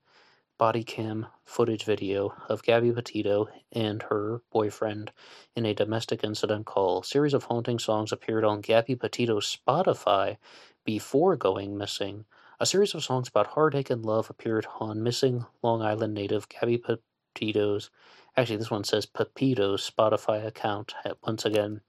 body 0.62 0.84
cam 0.84 1.26
footage 1.44 1.82
video 1.82 2.32
of 2.48 2.62
Gabby 2.62 2.92
Petito 2.92 3.48
and 3.72 4.00
her 4.04 4.42
boyfriend 4.52 5.10
in 5.56 5.66
a 5.66 5.74
domestic 5.74 6.22
incident 6.22 6.66
call. 6.66 7.02
Series 7.02 7.34
of 7.34 7.42
haunting 7.42 7.80
songs 7.80 8.12
appeared 8.12 8.44
on 8.44 8.60
Gabby 8.60 8.94
Petito's 8.94 9.58
Spotify 9.58 10.36
before 10.84 11.34
going 11.34 11.76
missing. 11.76 12.26
A 12.60 12.66
series 12.66 12.94
of 12.94 13.02
songs 13.02 13.26
about 13.26 13.48
heartache 13.48 13.90
and 13.90 14.06
love 14.06 14.30
appeared 14.30 14.64
on 14.78 15.02
missing 15.02 15.46
Long 15.64 15.82
Island 15.82 16.14
native 16.14 16.48
Gabby 16.48 16.78
Petito's. 16.78 17.90
Actually, 18.36 18.58
this 18.58 18.70
one 18.70 18.84
says 18.84 19.04
Pepito's 19.04 19.90
Spotify 19.90 20.46
account. 20.46 20.94
Uh, 21.04 21.14
once 21.26 21.44
again, 21.44 21.80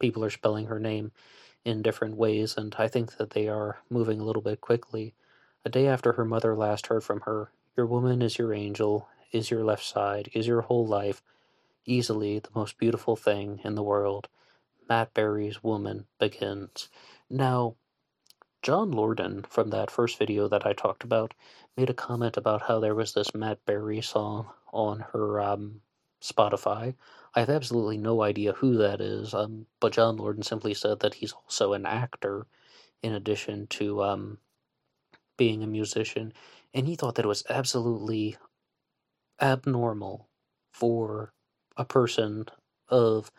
people 0.00 0.24
are 0.24 0.30
spelling 0.30 0.66
her 0.66 0.80
name 0.80 1.12
in 1.64 1.80
different 1.80 2.16
ways, 2.16 2.56
and 2.56 2.74
I 2.76 2.88
think 2.88 3.18
that 3.18 3.30
they 3.30 3.46
are 3.46 3.78
moving 3.88 4.18
a 4.18 4.24
little 4.24 4.42
bit 4.42 4.60
quickly. 4.60 5.14
A 5.64 5.68
day 5.68 5.86
after 5.86 6.14
her 6.14 6.24
mother 6.24 6.56
last 6.56 6.88
heard 6.88 7.04
from 7.04 7.20
her, 7.20 7.52
your 7.76 7.86
woman 7.86 8.22
is 8.22 8.38
your 8.38 8.52
angel, 8.52 9.08
is 9.32 9.50
your 9.50 9.64
left 9.64 9.84
side, 9.84 10.30
is 10.34 10.46
your 10.46 10.62
whole 10.62 10.86
life, 10.86 11.22
easily 11.84 12.38
the 12.38 12.50
most 12.54 12.78
beautiful 12.78 13.16
thing 13.16 13.60
in 13.64 13.74
the 13.74 13.82
world. 13.82 14.28
Matt 14.88 15.14
Berry's 15.14 15.62
Woman 15.62 16.06
begins. 16.18 16.88
Now, 17.28 17.76
John 18.62 18.92
Lordan, 18.92 19.46
from 19.46 19.70
that 19.70 19.90
first 19.90 20.18
video 20.18 20.48
that 20.48 20.66
I 20.66 20.72
talked 20.72 21.04
about, 21.04 21.32
made 21.76 21.88
a 21.88 21.94
comment 21.94 22.36
about 22.36 22.62
how 22.62 22.80
there 22.80 22.94
was 22.94 23.14
this 23.14 23.34
Matt 23.34 23.64
Berry 23.64 24.02
song 24.02 24.50
on 24.72 25.00
her 25.12 25.40
um, 25.40 25.80
Spotify. 26.20 26.94
I 27.34 27.40
have 27.40 27.48
absolutely 27.48 27.96
no 27.96 28.22
idea 28.22 28.52
who 28.52 28.76
that 28.76 29.00
is, 29.00 29.32
um, 29.32 29.66
but 29.78 29.92
John 29.92 30.18
Lordan 30.18 30.44
simply 30.44 30.74
said 30.74 31.00
that 31.00 31.14
he's 31.14 31.32
also 31.32 31.72
an 31.72 31.86
actor 31.86 32.46
in 33.02 33.14
addition 33.14 33.66
to 33.68 34.02
um, 34.02 34.38
being 35.36 35.62
a 35.62 35.66
musician, 35.66 36.32
and 36.72 36.86
he 36.86 36.96
thought 36.96 37.16
that 37.16 37.24
it 37.24 37.28
was 37.28 37.44
absolutely 37.48 38.36
abnormal 39.40 40.28
for 40.72 41.32
a 41.76 41.84
person 41.84 42.46
of 42.88 43.30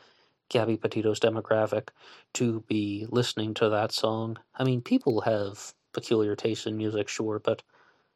Gabby 0.50 0.78
Petito's 0.78 1.20
demographic 1.20 1.90
to 2.34 2.64
be 2.68 3.06
listening 3.10 3.54
to 3.56 3.70
that 3.70 3.92
song. 3.92 4.38
I 4.56 4.64
mean, 4.64 4.82
people 4.82 5.22
have 5.22 5.74
peculiar 5.94 6.36
taste 6.36 6.68
in 6.68 6.78
music, 6.78 7.08
sure, 7.08 7.40
but 7.40 7.64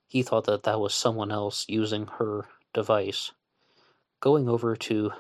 he 0.08 0.22
thought 0.22 0.46
that 0.46 0.64
that 0.64 0.80
was 0.80 0.94
someone 0.94 1.32
else 1.32 1.66
using 1.68 2.08
her 2.20 2.46
device. 2.74 3.32
Going 4.20 4.50
over 4.50 4.76
to 4.76 5.12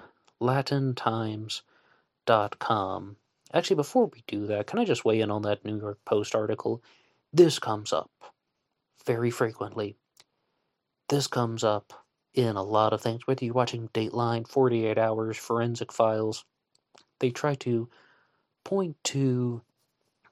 latintimes.com. 0.41 3.15
Actually, 3.53 3.75
before 3.75 4.08
we 4.08 4.23
do 4.27 4.47
that, 4.47 4.67
can 4.67 4.79
I 4.79 4.86
just 4.86 5.05
weigh 5.05 5.21
in 5.21 5.31
on 5.31 5.43
that 5.43 5.63
New 5.63 5.79
York 5.79 5.99
Post 6.05 6.36
article? 6.36 6.84
This 7.31 7.60
comes 7.60 7.93
up 7.93 8.12
very 9.05 9.31
frequently. 9.31 9.95
This 11.09 11.27
comes 11.27 11.63
up 11.63 11.93
in 12.33 12.55
a 12.55 12.63
lot 12.63 12.93
of 12.93 13.01
things, 13.01 13.25
whether 13.25 13.45
you're 13.45 13.53
watching 13.53 13.89
Dateline, 13.89 14.47
48 14.47 14.97
Hours, 14.97 15.37
Forensic 15.37 15.91
Files, 15.91 16.43
they 17.19 17.31
try 17.31 17.55
to 17.55 17.89
point 18.63 18.97
to 19.05 19.61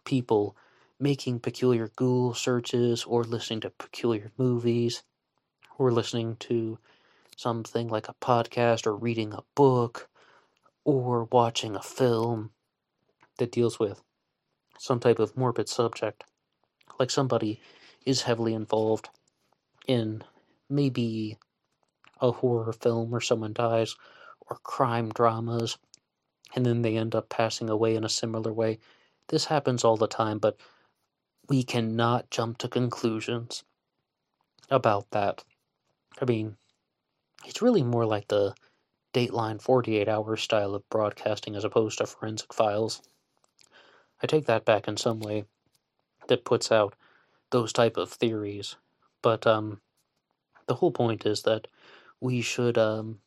people 0.03 0.55
making 0.99 1.39
peculiar 1.39 1.89
Google 1.95 2.33
searches 2.33 3.03
or 3.05 3.23
listening 3.23 3.61
to 3.61 3.69
peculiar 3.69 4.31
movies 4.37 5.03
or 5.77 5.91
listening 5.91 6.35
to 6.37 6.77
something 7.37 7.87
like 7.87 8.09
a 8.09 8.15
podcast 8.15 8.85
or 8.85 8.95
reading 8.95 9.33
a 9.33 9.43
book 9.55 10.09
or 10.83 11.25
watching 11.25 11.75
a 11.75 11.81
film 11.81 12.51
that 13.37 13.51
deals 13.51 13.79
with 13.79 14.01
some 14.77 14.99
type 14.99 15.19
of 15.19 15.37
morbid 15.37 15.69
subject. 15.69 16.25
Like 16.99 17.09
somebody 17.09 17.61
is 18.05 18.23
heavily 18.23 18.53
involved 18.53 19.09
in 19.87 20.23
maybe 20.69 21.37
a 22.21 22.31
horror 22.31 22.73
film 22.73 23.11
where 23.11 23.21
someone 23.21 23.53
dies 23.53 23.95
or 24.49 24.57
crime 24.63 25.09
dramas 25.09 25.77
and 26.55 26.65
then 26.65 26.81
they 26.81 26.97
end 26.97 27.15
up 27.15 27.29
passing 27.29 27.69
away 27.69 27.95
in 27.95 28.03
a 28.03 28.09
similar 28.09 28.53
way. 28.53 28.79
This 29.29 29.45
happens 29.45 29.83
all 29.83 29.97
the 29.97 30.07
time, 30.07 30.37
but 30.37 30.57
we 31.49 31.63
cannot 31.63 32.29
jump 32.29 32.57
to 32.59 32.67
conclusions 32.67 33.63
about 34.69 35.09
that. 35.11 35.43
I 36.21 36.25
mean, 36.25 36.57
it's 37.45 37.61
really 37.61 37.83
more 37.83 38.05
like 38.05 38.27
the 38.27 38.53
Dateline 39.13 39.61
48 39.61 40.07
hour 40.07 40.35
style 40.37 40.73
of 40.73 40.87
broadcasting 40.89 41.55
as 41.55 41.63
opposed 41.63 41.97
to 41.99 42.05
forensic 42.05 42.53
files. 42.53 43.01
I 44.21 44.27
take 44.27 44.45
that 44.45 44.65
back 44.65 44.87
in 44.87 44.97
some 44.97 45.19
way 45.19 45.45
that 46.27 46.45
puts 46.45 46.71
out 46.71 46.95
those 47.53 47.71
type 47.71 47.97
of 47.97 48.09
theories. 48.09 48.75
But 49.21 49.47
um, 49.47 49.79
the 50.65 50.73
whole 50.75 50.91
point 50.91 51.25
is 51.25 51.43
that 51.43 51.67
we 52.19 52.41
should 52.41 52.77
um, 52.77 53.19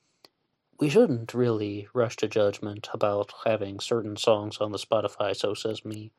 we 0.79 0.91
shouldn't 0.91 1.33
really 1.33 1.89
rush 1.95 2.17
to 2.17 2.29
judgment 2.29 2.89
about 2.93 3.33
having 3.47 3.81
certain 3.81 4.17
songs 4.17 4.59
on 4.59 4.73
the 4.73 4.79
Spotify. 4.79 5.35
So 5.35 5.55
says 5.55 5.85
me. 5.85 6.11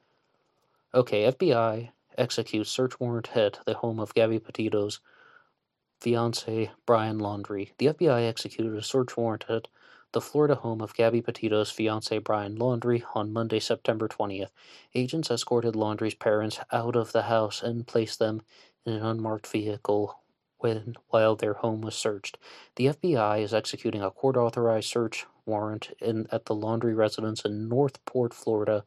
Okay, 0.95 1.29
FBI 1.31 1.89
executes 2.17 2.71
search 2.71 2.99
warrant 2.99 3.35
at 3.35 3.59
the 3.65 3.75
home 3.75 3.99
of 3.99 4.13
Gabby 4.13 4.39
Petito's 4.39 4.99
fiance 5.99 6.71
Brian 6.85 7.19
Laundrie. 7.19 7.71
The 7.77 7.87
FBI 7.87 8.27
executed 8.27 8.73
a 8.73 8.81
search 8.81 9.17
warrant 9.17 9.45
at 9.49 9.67
the 10.13 10.21
Florida 10.21 10.55
home 10.55 10.81
of 10.81 10.93
Gabby 10.93 11.21
Petito's 11.21 11.69
fiance 11.69 12.17
Brian 12.19 12.57
Laundrie 12.57 13.03
on 13.13 13.33
Monday, 13.33 13.59
September 13.59 14.07
20th. 14.07 14.49
Agents 14.95 15.29
escorted 15.29 15.73
Laundrie's 15.73 16.15
parents 16.15 16.59
out 16.71 16.95
of 16.95 17.11
the 17.11 17.23
house 17.23 17.61
and 17.61 17.85
placed 17.85 18.19
them 18.19 18.41
in 18.85 18.93
an 18.93 19.05
unmarked 19.05 19.47
vehicle 19.47 20.19
when 20.59 20.95
while 21.09 21.35
their 21.35 21.55
home 21.55 21.81
was 21.81 21.95
searched. 21.95 22.37
The 22.77 22.87
FBI 22.87 23.41
is 23.41 23.53
executing 23.53 24.01
a 24.01 24.11
court-authorized 24.11 24.89
search 24.89 25.25
warrant 25.45 25.91
in, 25.99 26.27
at 26.31 26.45
the 26.45 26.55
Laundrie 26.55 26.95
residence 26.95 27.45
in 27.45 27.67
North 27.67 28.03
Port, 28.05 28.33
Florida, 28.33 28.83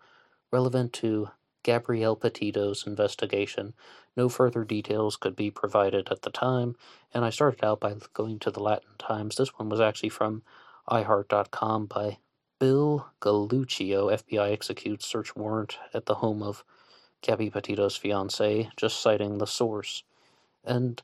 relevant 0.51 0.93
to 0.95 1.31
Gabrielle 1.63 2.17
Petito's 2.17 2.87
investigation. 2.87 3.75
No 4.17 4.29
further 4.29 4.65
details 4.65 5.17
could 5.17 5.37
be 5.37 5.51
provided 5.51 6.09
at 6.11 6.23
the 6.23 6.31
time, 6.31 6.77
and 7.13 7.25
I 7.25 7.31
started 7.31 7.65
out 7.65 7.81
by 7.81 7.95
going 8.15 8.39
to 8.41 8.51
the 8.51 8.63
Latin 8.63 8.97
Times. 8.99 9.37
This 9.37 9.59
one 9.59 9.69
was 9.69 9.81
actually 9.81 10.09
from 10.09 10.43
iHeart.com 10.89 11.87
by 11.87 12.19
Bill 12.59 13.09
Galluccio. 13.21 14.13
FBI 14.13 14.53
executes 14.53 15.07
search 15.07 15.35
warrant 15.35 15.79
at 15.93 16.07
the 16.07 16.17
home 16.17 16.43
of 16.43 16.65
Gabby 17.23 17.51
Petito's 17.51 17.97
fiance, 17.97 18.71
just 18.77 19.01
citing 19.01 19.39
the 19.39 19.47
source. 19.47 20.05
And 20.65 21.03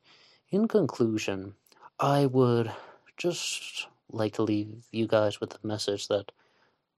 in 0.50 0.68
conclusion, 0.68 1.54
I 1.98 2.26
would 2.26 2.72
just 3.16 3.88
like 4.10 4.34
to 4.34 4.42
leave 4.42 4.84
you 4.92 5.06
guys 5.06 5.40
with 5.40 5.50
the 5.50 5.66
message 5.66 6.08
that 6.08 6.32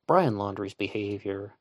Brian 0.07 0.37
Laundrie's 0.37 0.75
behavior 0.75 1.55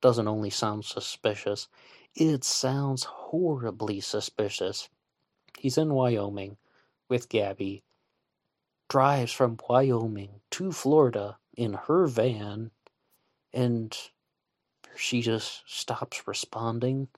doesn't 0.00 0.28
only 0.28 0.50
sound 0.50 0.84
suspicious, 0.84 1.68
it 2.14 2.44
sounds 2.44 3.04
horribly 3.04 4.00
suspicious. 4.00 4.88
He's 5.58 5.78
in 5.78 5.94
Wyoming 5.94 6.56
with 7.08 7.28
Gabby, 7.28 7.84
drives 8.92 9.32
from 9.32 9.56
Wyoming 9.70 10.28
to 10.50 10.70
Florida 10.70 11.38
in 11.56 11.72
her 11.72 12.06
van, 12.06 12.70
and 13.50 13.96
she 14.94 15.22
just 15.22 15.62
stops 15.64 16.28
responding. 16.28 17.08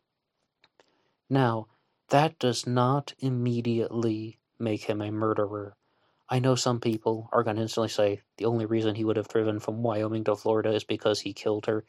Now, 1.28 1.66
that 2.10 2.38
does 2.38 2.64
not 2.64 3.14
immediately 3.18 4.38
make 4.56 4.84
him 4.84 5.02
a 5.02 5.10
murderer. 5.10 5.74
I 6.28 6.38
know 6.38 6.54
some 6.54 6.78
people 6.78 7.28
are 7.32 7.42
going 7.42 7.56
to 7.56 7.62
instantly 7.62 7.88
say 7.88 8.20
the 8.36 8.44
only 8.44 8.66
reason 8.66 8.94
he 8.94 9.04
would 9.04 9.16
have 9.16 9.26
driven 9.26 9.58
from 9.58 9.82
Wyoming 9.82 10.22
to 10.24 10.36
Florida 10.36 10.72
is 10.72 10.84
because 10.84 11.22
he 11.22 11.32
killed 11.32 11.66
her. 11.66 11.84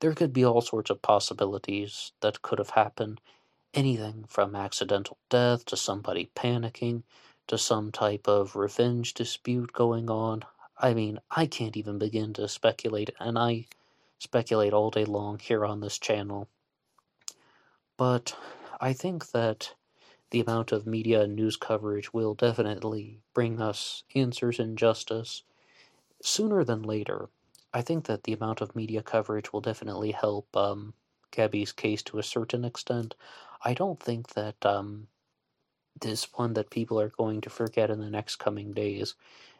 There 0.00 0.14
could 0.14 0.32
be 0.32 0.44
all 0.44 0.62
sorts 0.62 0.90
of 0.90 1.00
possibilities 1.00 2.10
that 2.22 2.42
could 2.42 2.58
have 2.58 2.70
happened. 2.70 3.20
Anything 3.72 4.24
from 4.26 4.56
accidental 4.56 5.16
death 5.30 5.64
to 5.66 5.76
somebody 5.76 6.28
panicking 6.34 7.04
to 7.48 7.58
some 7.58 7.90
type 7.90 8.28
of 8.28 8.56
revenge 8.56 9.14
dispute 9.14 9.72
going 9.72 10.08
on. 10.08 10.44
I 10.78 10.94
mean, 10.94 11.18
I 11.30 11.46
can't 11.46 11.76
even 11.76 11.98
begin 11.98 12.32
to 12.34 12.48
speculate, 12.48 13.10
and 13.18 13.38
I 13.38 13.66
speculate 14.18 14.72
all 14.72 14.90
day 14.90 15.04
long 15.04 15.38
here 15.38 15.64
on 15.64 15.80
this 15.80 15.98
channel. 15.98 16.48
But 17.96 18.36
I 18.80 18.92
think 18.92 19.32
that 19.32 19.74
the 20.30 20.40
amount 20.40 20.72
of 20.72 20.86
media 20.86 21.22
and 21.22 21.34
news 21.34 21.56
coverage 21.56 22.12
will 22.12 22.34
definitely 22.34 23.20
bring 23.34 23.60
us 23.60 24.04
answers 24.14 24.58
and 24.58 24.78
justice 24.78 25.42
sooner 26.22 26.64
than 26.64 26.82
later. 26.82 27.28
I 27.72 27.82
think 27.82 28.06
that 28.06 28.24
the 28.24 28.32
amount 28.32 28.60
of 28.60 28.76
media 28.76 29.02
coverage 29.02 29.52
will 29.52 29.60
definitely 29.60 30.12
help 30.12 30.54
um, 30.56 30.94
Gabby's 31.30 31.72
case 31.72 32.02
to 32.04 32.18
a 32.18 32.22
certain 32.22 32.64
extent. 32.64 33.14
I 33.64 33.74
don't 33.74 34.00
think 34.00 34.28
that 34.34 34.64
um, 34.64 35.08
this 36.00 36.28
one 36.34 36.54
that 36.54 36.70
people 36.70 37.00
are 37.00 37.10
going 37.10 37.40
to 37.42 37.50
forget 37.50 37.90
in 37.90 38.00
the 38.00 38.10
next 38.10 38.36
coming 38.36 38.72
days. 38.72 39.14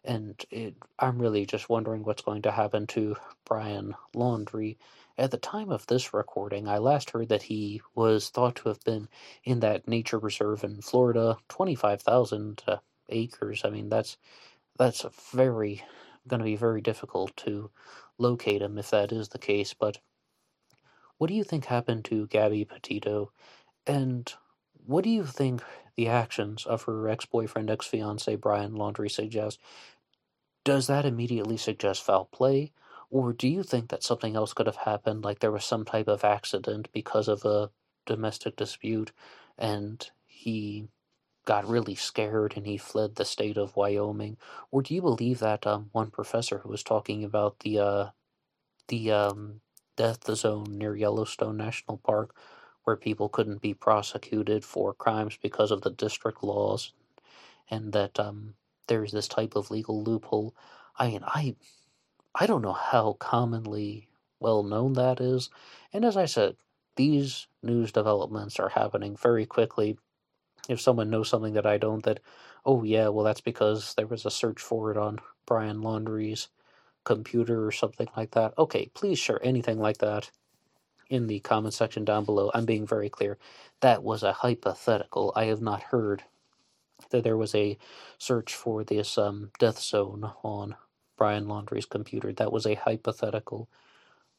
And 0.05 0.42
it, 0.51 0.74
I'm 0.98 1.18
really 1.18 1.44
just 1.46 1.68
wondering 1.68 2.05
what's 2.05 2.22
going 2.22 2.42
to 2.42 2.51
happen 2.51 2.87
to 2.88 3.16
Brian 3.44 3.94
Laundrie. 4.14 4.77
at 5.16 5.31
the 5.33 5.38
time 5.38 5.70
of 5.70 5.87
this 5.87 6.14
recording, 6.14 6.68
I 6.68 6.79
last 6.79 7.11
heard 7.11 7.29
that 7.31 7.42
he 7.42 7.83
was 7.94 8.29
thought 8.31 8.57
to 8.57 8.68
have 8.68 8.81
been 8.85 9.09
in 9.44 9.61
that 9.61 9.88
nature 9.88 10.18
reserve 10.18 10.64
in 10.64 10.81
Florida, 10.81 11.37
25,000 11.48 12.62
uh, 12.66 12.77
acres. 13.09 13.62
I 13.64 13.70
mean, 13.70 13.88
that's 13.88 14.16
that's 14.79 15.05
very 15.33 15.83
going 16.29 16.38
to 16.38 16.44
be 16.44 16.57
very 16.57 16.81
difficult 16.81 17.37
to 17.38 17.70
locate 18.18 18.62
him 18.62 18.79
if 18.79 18.90
that 18.90 19.12
is 19.12 19.29
the 19.29 19.38
case. 19.38 19.74
But 19.74 19.98
what 21.18 21.29
do 21.29 21.35
you 21.35 21.42
think 21.42 21.64
happened 21.64 22.05
to 22.07 22.29
Gabby 22.29 22.64
Petito? 22.64 23.33
And 23.87 24.33
what 24.87 25.03
do 25.05 25.11
you 25.11 25.24
think 25.24 25.62
the 25.98 26.08
actions 26.08 26.66
of 26.66 26.84
her 26.84 27.11
ex 27.11 27.26
boyfriend, 27.26 27.70
ex 27.70 27.87
fiance 27.87 28.34
Brian 28.37 28.72
Laundrie 28.74 29.12
suggest? 29.12 29.61
Does 30.64 30.87
that 30.88 31.06
immediately 31.06 31.56
suggest 31.58 32.04
foul 32.04 32.26
play? 32.26 32.72
Or 33.11 33.32
do 33.34 33.48
you 33.48 33.62
think 33.64 33.90
that 33.90 34.04
something 34.04 34.37
else 34.37 34.54
could 34.54 34.66
have 34.66 34.76
happened, 34.76 35.24
like 35.24 35.40
there 35.40 35.52
was 35.52 35.64
some 35.66 35.84
type 35.84 36.08
of 36.08 36.24
accident 36.24 36.88
because 36.92 37.28
of 37.28 37.44
a 37.44 37.70
domestic 38.06 38.56
dispute 38.56 39.12
and 39.58 40.11
he 40.26 40.88
got 41.46 41.68
really 41.68 41.96
scared 41.96 42.54
and 42.56 42.66
he 42.66 42.78
fled 42.78 43.16
the 43.16 43.24
state 43.26 43.58
of 43.58 43.76
Wyoming? 43.76 44.38
Or 44.70 44.82
do 44.82 44.94
you 44.94 45.02
believe 45.02 45.40
that 45.40 45.66
um, 45.66 45.90
one 45.92 46.11
professor 46.11 46.58
who 46.61 46.70
was 46.70 46.84
talking 46.84 47.24
about 47.24 47.61
the 47.61 47.80
uh, 47.80 48.06
the 48.88 49.12
um, 49.12 49.61
death 49.96 50.24
zone 50.37 50.78
near 50.78 50.96
Yellowstone 50.96 51.56
National 51.56 51.98
Park, 51.98 52.34
where 52.88 52.96
people 52.96 53.29
couldn't 53.29 53.61
be 53.61 53.74
prosecuted 53.74 54.64
for 54.64 54.94
crimes 54.94 55.38
because 55.42 55.70
of 55.70 55.83
the 55.83 55.90
district 55.90 56.42
laws, 56.42 56.94
and 57.70 57.92
that 57.92 58.18
um, 58.18 58.55
there's 58.87 59.12
this 59.12 59.29
type 59.29 59.55
of 59.57 59.70
legal 59.70 60.03
loophole? 60.03 60.55
I 60.96 61.09
mean, 61.09 61.20
I 61.22 61.55
I 62.35 62.46
don't 62.46 62.62
know 62.62 62.72
how 62.72 63.12
commonly 63.18 64.09
well 64.40 64.62
known 64.62 64.94
that 64.94 65.20
is. 65.20 65.51
And 65.92 66.03
as 66.03 66.16
I 66.16 66.24
said, 66.24 66.57
these 66.96 67.46
news 67.62 67.92
developments 67.92 68.59
are 68.59 68.70
happening 68.70 69.18
very 69.18 69.44
quickly. 69.44 69.98
If 70.66 70.81
someone 70.81 71.11
knows 71.11 71.29
something 71.29 71.53
that 71.53 71.66
I 71.66 71.77
don't, 71.77 72.03
that, 72.05 72.20
oh 72.64 72.85
yeah, 72.85 73.09
well, 73.09 73.27
that's 73.27 73.42
because 73.42 73.92
there 73.98 74.07
was 74.07 74.24
a 74.24 74.31
search 74.31 74.62
for 74.62 74.90
it 74.90 74.96
on 74.96 75.18
Brian 75.44 75.83
Laundrie's 75.83 76.48
computer 77.05 77.66
or 77.66 77.70
something 77.70 78.09
like 78.16 78.31
that. 78.31 78.55
Okay, 78.57 78.90
please 78.94 79.18
share 79.18 79.44
anything 79.44 79.79
like 79.79 79.98
that 79.98 80.31
in 81.08 81.26
the 81.26 81.40
comment 81.40 81.74
section 81.74 82.04
down 82.04 82.24
below. 82.24 82.50
I'm 82.54 82.66
being 82.66 82.86
very 82.86 83.08
clear. 83.08 83.38
That 83.80 84.02
was 84.02 84.22
a 84.22 84.32
hypothetical. 84.32 85.32
I 85.34 85.44
have 85.44 85.62
not 85.62 85.82
heard 85.84 86.24
that 87.10 87.24
there 87.24 87.36
was 87.36 87.54
a 87.54 87.78
search 88.18 88.54
for 88.54 88.84
this 88.84 89.16
um, 89.16 89.50
death 89.58 89.78
zone 89.78 90.32
on 90.42 90.76
Brian 91.16 91.48
Laundrie's 91.48 91.86
computer. 91.86 92.32
That 92.32 92.52
was 92.52 92.66
a 92.66 92.74
hypothetical. 92.74 93.68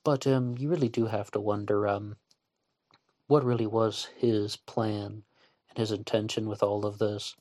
But 0.03 0.27
um, 0.27 0.58
you 0.58 0.69
really 0.69 0.89
do 0.89 1.08
have 1.08 1.32
to 1.32 1.39
wonder 1.39 1.88
um, 1.88 2.15
what 3.27 3.43
really 3.43 3.67
was 3.67 4.10
his 4.17 4.55
plan 4.55 5.23
and 5.69 5.77
his 5.77 5.91
intention 5.91 6.47
with 6.47 6.63
all 6.63 6.86
of 6.86 6.99
this. 6.99 7.36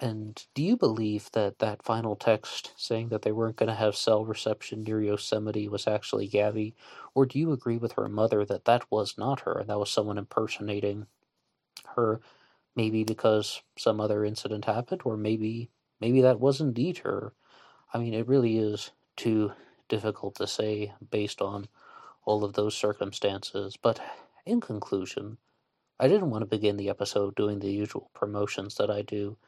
And 0.00 0.46
do 0.54 0.62
you 0.62 0.76
believe 0.76 1.30
that 1.32 1.58
that 1.58 1.82
final 1.82 2.14
text 2.16 2.72
saying 2.76 3.08
that 3.08 3.22
they 3.22 3.32
weren't 3.32 3.56
going 3.56 3.68
to 3.68 3.74
have 3.74 3.96
cell 3.96 4.24
reception 4.24 4.84
near 4.84 5.02
Yosemite 5.02 5.68
was 5.68 5.88
actually 5.88 6.28
Gabby? 6.28 6.74
Or 7.14 7.26
do 7.26 7.38
you 7.38 7.52
agree 7.52 7.78
with 7.78 7.92
her 7.92 8.08
mother 8.08 8.44
that 8.44 8.64
that 8.66 8.90
was 8.90 9.18
not 9.18 9.40
her 9.40 9.58
and 9.58 9.68
that 9.68 9.78
was 9.78 9.90
someone 9.90 10.18
impersonating 10.18 11.06
her? 11.96 12.20
Maybe 12.76 13.04
because 13.04 13.62
some 13.76 14.00
other 14.00 14.24
incident 14.24 14.66
happened, 14.66 15.02
or 15.04 15.16
maybe 15.16 15.70
maybe 16.00 16.20
that 16.22 16.40
was 16.40 16.60
indeed 16.60 16.98
her. 16.98 17.32
I 17.92 17.98
mean, 17.98 18.14
it 18.14 18.28
really 18.28 18.58
is 18.58 18.92
too 19.16 19.52
difficult 19.88 20.36
to 20.36 20.46
say 20.46 20.92
based 21.10 21.42
on 21.42 21.68
all 22.24 22.44
of 22.44 22.54
those 22.54 22.76
circumstances. 22.76 23.76
But 23.80 24.00
in 24.46 24.60
conclusion, 24.60 25.38
I 26.00 26.08
didn't 26.08 26.30
want 26.30 26.42
to 26.42 26.46
begin 26.46 26.76
the 26.76 26.90
episode 26.90 27.34
doing 27.34 27.60
the 27.60 27.70
usual 27.70 28.10
promotions 28.14 28.76
that 28.76 28.90
I 28.90 29.02
do. 29.02 29.38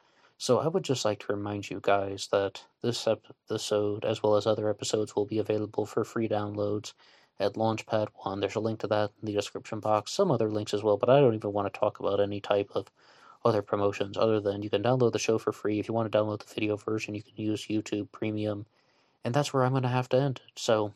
So 0.40 0.58
I 0.58 0.68
would 0.68 0.84
just 0.84 1.04
like 1.04 1.20
to 1.20 1.34
remind 1.34 1.68
you 1.68 1.80
guys 1.82 2.28
that 2.32 2.64
this 2.80 3.06
episode, 3.06 4.06
as 4.06 4.22
well 4.22 4.36
as 4.36 4.46
other 4.46 4.70
episodes, 4.70 5.14
will 5.14 5.26
be 5.26 5.38
available 5.38 5.84
for 5.84 6.02
free 6.02 6.30
downloads 6.30 6.94
at 7.38 7.56
Launchpad 7.56 8.08
One. 8.14 8.40
There's 8.40 8.54
a 8.54 8.60
link 8.60 8.80
to 8.80 8.86
that 8.86 9.10
in 9.20 9.26
the 9.26 9.34
description 9.34 9.80
box. 9.80 10.12
Some 10.12 10.30
other 10.30 10.50
links 10.50 10.72
as 10.72 10.82
well, 10.82 10.96
but 10.96 11.10
I 11.10 11.20
don't 11.20 11.34
even 11.34 11.52
want 11.52 11.70
to 11.70 11.78
talk 11.78 12.00
about 12.00 12.20
any 12.20 12.40
type 12.40 12.70
of 12.74 12.90
other 13.44 13.60
promotions 13.60 14.16
other 14.16 14.40
than 14.40 14.62
you 14.62 14.70
can 14.70 14.82
download 14.82 15.12
the 15.12 15.18
show 15.18 15.36
for 15.36 15.52
free. 15.52 15.78
If 15.78 15.88
you 15.88 15.94
want 15.94 16.10
to 16.10 16.18
download 16.18 16.38
the 16.38 16.54
video 16.54 16.74
version, 16.78 17.14
you 17.14 17.22
can 17.22 17.36
use 17.36 17.66
YouTube 17.66 18.10
Premium. 18.10 18.64
And 19.22 19.34
that's 19.34 19.52
where 19.52 19.62
I'm 19.62 19.72
going 19.72 19.82
to 19.82 19.90
have 19.90 20.08
to 20.08 20.16
end 20.22 20.40
it. 20.42 20.58
So, 20.58 20.94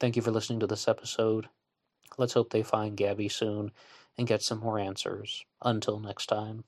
thank 0.00 0.16
you 0.16 0.22
for 0.22 0.32
listening 0.32 0.60
to 0.60 0.66
this 0.66 0.86
episode. 0.86 1.48
Let's 2.18 2.34
hope 2.34 2.50
they 2.50 2.62
find 2.62 2.94
Gabby 2.94 3.30
soon 3.30 3.72
and 4.18 4.28
get 4.28 4.42
some 4.42 4.60
more 4.60 4.78
answers. 4.78 5.46
Until 5.62 5.98
next 5.98 6.26
time. 6.26 6.64